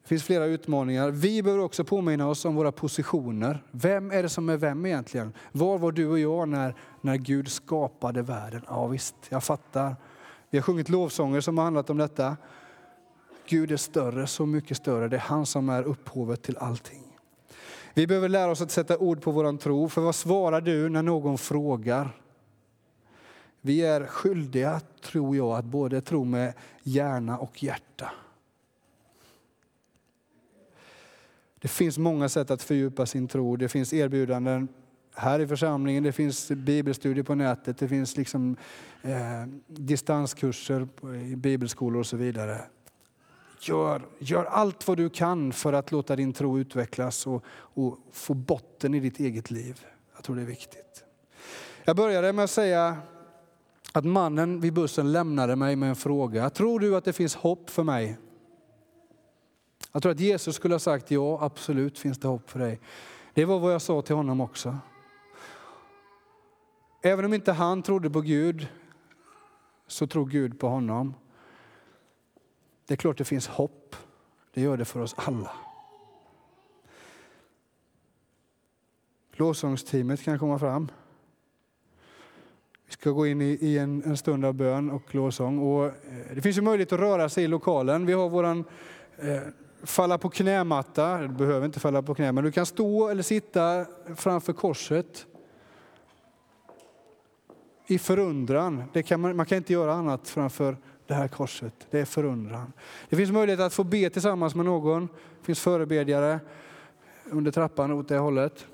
Det 0.05 0.09
finns 0.09 0.23
flera 0.23 0.45
utmaningar. 0.45 1.11
Vi 1.11 1.43
behöver 1.43 1.63
också 1.63 1.83
påminna 1.83 2.27
oss 2.27 2.45
om 2.45 2.55
våra 2.55 2.71
positioner. 2.71 3.63
Vem 3.71 4.11
är 4.11 4.23
det 4.23 4.29
som 4.29 4.49
är 4.49 4.57
vem 4.57 4.85
egentligen? 4.85 5.33
Var 5.51 5.77
var 5.77 5.91
du 5.91 6.07
och 6.07 6.19
jag 6.19 6.49
när, 6.49 6.75
när 7.01 7.15
Gud 7.15 7.51
skapade 7.51 8.21
världen? 8.21 8.61
Ja 8.67 8.87
visst, 8.87 9.15
jag 9.29 9.43
fattar. 9.43 9.95
Vi 10.49 10.57
har 10.57 10.63
sjungit 10.63 10.89
lovsånger 10.89 11.41
som 11.41 11.57
har 11.57 11.65
handlat 11.65 11.89
om 11.89 11.97
detta. 11.97 12.37
Gud 13.47 13.71
är 13.71 13.77
större, 13.77 14.27
så 14.27 14.45
mycket 14.45 14.77
större. 14.77 15.07
Det 15.07 15.15
är 15.15 15.19
han 15.19 15.45
som 15.45 15.69
är 15.69 15.83
upphovet 15.83 16.41
till 16.41 16.57
allting. 16.57 17.03
Vi 17.93 18.07
behöver 18.07 18.29
lära 18.29 18.51
oss 18.51 18.61
att 18.61 18.71
sätta 18.71 18.97
ord 18.97 19.21
på 19.21 19.31
vår 19.31 19.57
tro. 19.57 19.89
För 19.89 20.01
vad 20.01 20.15
svarar 20.15 20.61
du 20.61 20.89
när 20.89 21.03
någon 21.03 21.37
frågar? 21.37 22.09
Vi 23.61 23.81
är 23.81 24.05
skyldiga, 24.05 24.81
tror 25.03 25.35
jag, 25.35 25.51
att 25.51 25.65
både 25.65 26.01
tro 26.01 26.23
med 26.23 26.53
hjärna 26.83 27.37
och 27.37 27.63
hjärta. 27.63 28.11
Det 31.65 31.69
finns 31.69 31.97
många 31.97 32.29
sätt 32.29 32.51
att 32.51 32.61
fördjupa 32.61 33.05
sin 33.05 33.27
tro. 33.27 33.55
Det 33.55 33.69
finns 33.69 33.93
erbjudanden 33.93 34.67
här 35.15 35.39
i 35.39 35.47
församlingen, 35.47 36.03
det 36.03 36.11
finns 36.11 36.51
bibelstudier 36.51 37.23
på 37.23 37.35
nätet, 37.35 37.77
det 37.77 37.87
finns 37.87 38.17
liksom, 38.17 38.55
eh, 39.01 39.11
distanskurser 39.67 40.87
i 41.31 41.35
bibelskolor 41.35 41.99
och 41.99 42.05
så 42.05 42.17
vidare. 42.17 42.61
Gör, 43.59 44.01
gör 44.19 44.45
allt 44.45 44.87
vad 44.87 44.97
du 44.97 45.09
kan 45.09 45.53
för 45.53 45.73
att 45.73 45.91
låta 45.91 46.15
din 46.15 46.33
tro 46.33 46.59
utvecklas 46.59 47.27
och, 47.27 47.43
och 47.49 47.97
få 48.11 48.33
botten 48.33 48.93
i 48.93 48.99
ditt 48.99 49.19
eget 49.19 49.51
liv. 49.51 49.85
Jag 50.15 50.23
tror 50.23 50.35
det 50.35 50.41
är 50.41 50.45
viktigt. 50.45 51.03
Jag 51.83 51.95
började 51.95 52.33
med 52.33 52.43
att 52.43 52.51
säga 52.51 52.97
att 53.93 54.05
mannen 54.05 54.59
vid 54.61 54.73
bussen 54.73 55.11
lämnade 55.11 55.55
mig 55.55 55.75
med 55.75 55.89
en 55.89 55.95
fråga. 55.95 56.49
Tror 56.49 56.79
du 56.79 56.95
att 56.95 57.05
det 57.05 57.13
finns 57.13 57.35
hopp 57.35 57.69
för 57.69 57.83
mig? 57.83 58.17
Jag 59.95 60.01
tror 60.01 60.11
att 60.11 60.19
Jesus 60.19 60.55
skulle 60.55 60.73
ha 60.73 60.79
sagt 60.79 61.11
ja, 61.11 61.37
absolut 61.41 61.99
finns 61.99 62.17
det 62.17 62.27
hopp 62.27 62.49
för 62.49 62.59
dig. 62.59 62.79
Det 63.33 63.45
var 63.45 63.59
vad 63.59 63.73
jag 63.73 63.81
sa 63.81 64.01
till 64.01 64.15
honom 64.15 64.41
också. 64.41 64.77
Även 67.01 67.25
om 67.25 67.33
inte 67.33 67.51
han 67.51 67.83
trodde 67.83 68.09
på 68.09 68.21
Gud 68.21 68.67
så 69.87 70.07
tror 70.07 70.25
Gud 70.25 70.59
på 70.59 70.67
honom. 70.67 71.13
Det 72.85 72.93
är 72.93 72.95
klart 72.95 73.17
det 73.17 73.23
finns 73.23 73.47
hopp. 73.47 73.95
Det 74.53 74.61
gör 74.61 74.77
det 74.77 74.85
för 74.85 74.99
oss 74.99 75.15
alla. 75.17 75.51
Lovsångsteamet 79.31 80.23
kan 80.23 80.39
komma 80.39 80.59
fram. 80.59 80.91
Vi 82.85 82.93
ska 82.93 83.11
gå 83.11 83.27
in 83.27 83.41
i, 83.41 83.77
en, 83.77 84.03
en, 84.03 84.17
stund 84.17 84.45
av 84.45 84.53
bön 84.53 84.89
och 84.89 85.15
lovsång. 85.15 85.59
Och, 85.59 85.85
eh, 85.85 86.35
det 86.35 86.41
finns 86.41 86.57
ju 86.57 86.61
möjlighet 86.61 86.93
att 86.93 86.99
röra 86.99 87.29
sig 87.29 87.43
i 87.43 87.47
lokalen. 87.47 88.05
Vi 88.05 88.13
har 88.13 88.29
våran 88.29 88.63
eh, 89.17 89.41
falla 89.83 90.17
på 90.17 90.29
knämatta. 90.29 91.17
Du 91.17 91.27
behöver 91.27 91.65
inte 91.65 91.79
falla 91.79 92.01
på 92.01 92.15
knä, 92.15 92.31
men 92.31 92.43
du 92.43 92.51
kan 92.51 92.65
stå 92.65 93.07
eller 93.09 93.23
sitta 93.23 93.85
framför 94.15 94.53
korset 94.53 95.25
i 97.87 97.99
förundran. 97.99 98.83
Det 98.93 99.03
kan 99.03 99.19
man, 99.19 99.35
man 99.35 99.45
kan 99.45 99.57
inte 99.57 99.73
göra 99.73 99.93
annat 99.93 100.29
framför 100.29 100.77
det 101.07 101.13
här 101.13 101.27
korset. 101.27 101.87
Det 101.91 101.99
är 101.99 102.05
förundran. 102.05 102.73
Det 103.09 103.15
finns 103.15 103.31
möjlighet 103.31 103.59
att 103.59 103.73
få 103.73 103.83
be 103.83 104.09
tillsammans 104.09 104.55
med 104.55 104.65
någon. 104.65 105.07
Det 105.39 105.45
finns 105.45 105.59
förebedjare 105.59 106.39
under 107.25 107.51
trappan 107.51 107.91
åt 107.91 108.07
det 108.07 108.17
hållet. 108.17 108.65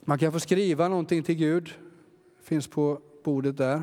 Man 0.00 0.18
kan 0.18 0.32
få 0.32 0.40
skriva 0.40 0.88
någonting 0.88 1.22
till 1.22 1.34
Gud. 1.34 1.64
Det 2.38 2.46
finns 2.46 2.68
på 2.68 3.00
bordet 3.24 3.56
där. 3.56 3.82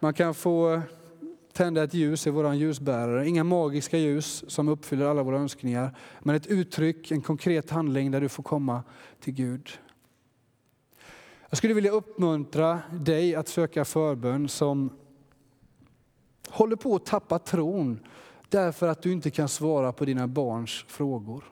Man 0.00 0.14
kan 0.14 0.34
få 0.34 0.82
tända 1.60 1.82
ett 1.82 1.94
ljus 1.94 2.26
i 2.26 2.30
vår 2.30 2.54
ljusbärare. 2.54 3.28
Inga 3.28 3.44
magiska 3.44 3.98
ljus 3.98 4.44
som 4.48 4.68
uppfyller 4.68 5.06
alla 5.06 5.22
våra 5.22 5.38
önskningar. 5.38 5.96
Men 6.20 6.34
ett 6.36 6.46
uttryck, 6.46 7.10
en 7.10 7.20
konkret 7.20 7.70
handling 7.70 8.10
där 8.10 8.20
du 8.20 8.28
får 8.28 8.42
komma 8.42 8.82
till 9.20 9.34
Gud. 9.34 9.70
Jag 11.48 11.58
skulle 11.58 11.74
vilja 11.74 11.90
uppmuntra 11.90 12.80
dig 12.92 13.34
att 13.34 13.48
söka 13.48 13.84
förbön 13.84 14.48
som 14.48 14.90
håller 16.48 16.76
på 16.76 16.94
att 16.94 17.06
tappa 17.06 17.38
tron 17.38 18.00
därför 18.48 18.88
att 18.88 19.02
du 19.02 19.12
inte 19.12 19.30
kan 19.30 19.48
svara 19.48 19.92
på 19.92 20.04
dina 20.04 20.26
barns 20.28 20.84
frågor. 20.88 21.44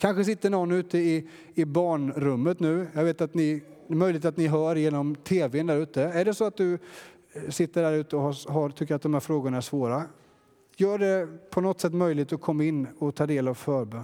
Kanske 0.00 0.24
sitter 0.24 0.50
någon 0.50 0.72
ute 0.72 0.98
i, 0.98 1.28
i 1.54 1.64
barnrummet 1.64 2.60
nu. 2.60 2.88
Jag 2.94 3.04
vet 3.04 3.20
att 3.20 3.34
ni, 3.34 3.62
det 3.86 3.94
är 3.94 3.96
möjligt 3.96 4.24
att 4.24 4.36
ni 4.36 4.46
hör 4.46 4.76
genom 4.76 5.14
tvn 5.14 5.66
där 5.66 5.76
ute. 5.76 6.02
Är 6.02 6.24
det 6.24 6.34
så 6.34 6.44
att 6.44 6.56
du 6.56 6.78
eh, 7.32 7.50
sitter 7.50 7.82
där 7.82 7.92
ute 7.92 8.16
och 8.16 8.22
har, 8.22 8.52
har, 8.52 8.70
tycker 8.70 8.94
att 8.94 9.02
de 9.02 9.14
här 9.14 9.20
frågorna 9.20 9.56
är 9.56 9.60
svåra, 9.60 10.04
gör 10.76 10.98
det 10.98 11.50
på 11.50 11.60
något 11.60 11.80
sätt 11.80 11.94
möjligt 11.94 12.32
att 12.32 12.40
komma 12.40 12.64
in 12.64 12.86
och 12.98 13.14
ta 13.14 13.26
del 13.26 13.48
av 13.48 13.54
förbön. 13.54 14.02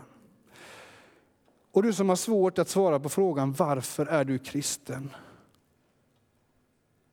Och 1.72 1.82
du 1.82 1.92
som 1.92 2.08
har 2.08 2.16
svårt 2.16 2.58
att 2.58 2.68
svara 2.68 3.00
på 3.00 3.08
frågan 3.08 3.52
varför 3.52 4.06
är 4.06 4.24
du 4.24 4.38
kristen? 4.38 5.10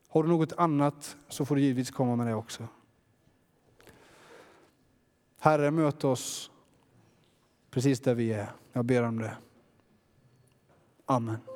Har 0.07 0.23
du 0.23 0.29
något 0.29 0.53
annat 0.53 1.17
så 1.29 1.45
får 1.45 1.55
du 1.55 1.61
givetvis 1.61 1.91
komma 1.91 2.15
med 2.15 2.27
det 2.27 2.33
också. 2.33 2.67
Herre, 5.39 5.71
möt 5.71 6.03
oss 6.03 6.51
precis 7.71 7.99
där 7.99 8.15
vi 8.15 8.33
är. 8.33 8.49
Jag 8.73 8.85
ber 8.85 9.03
om 9.03 9.19
det. 9.19 9.37
Amen. 11.05 11.52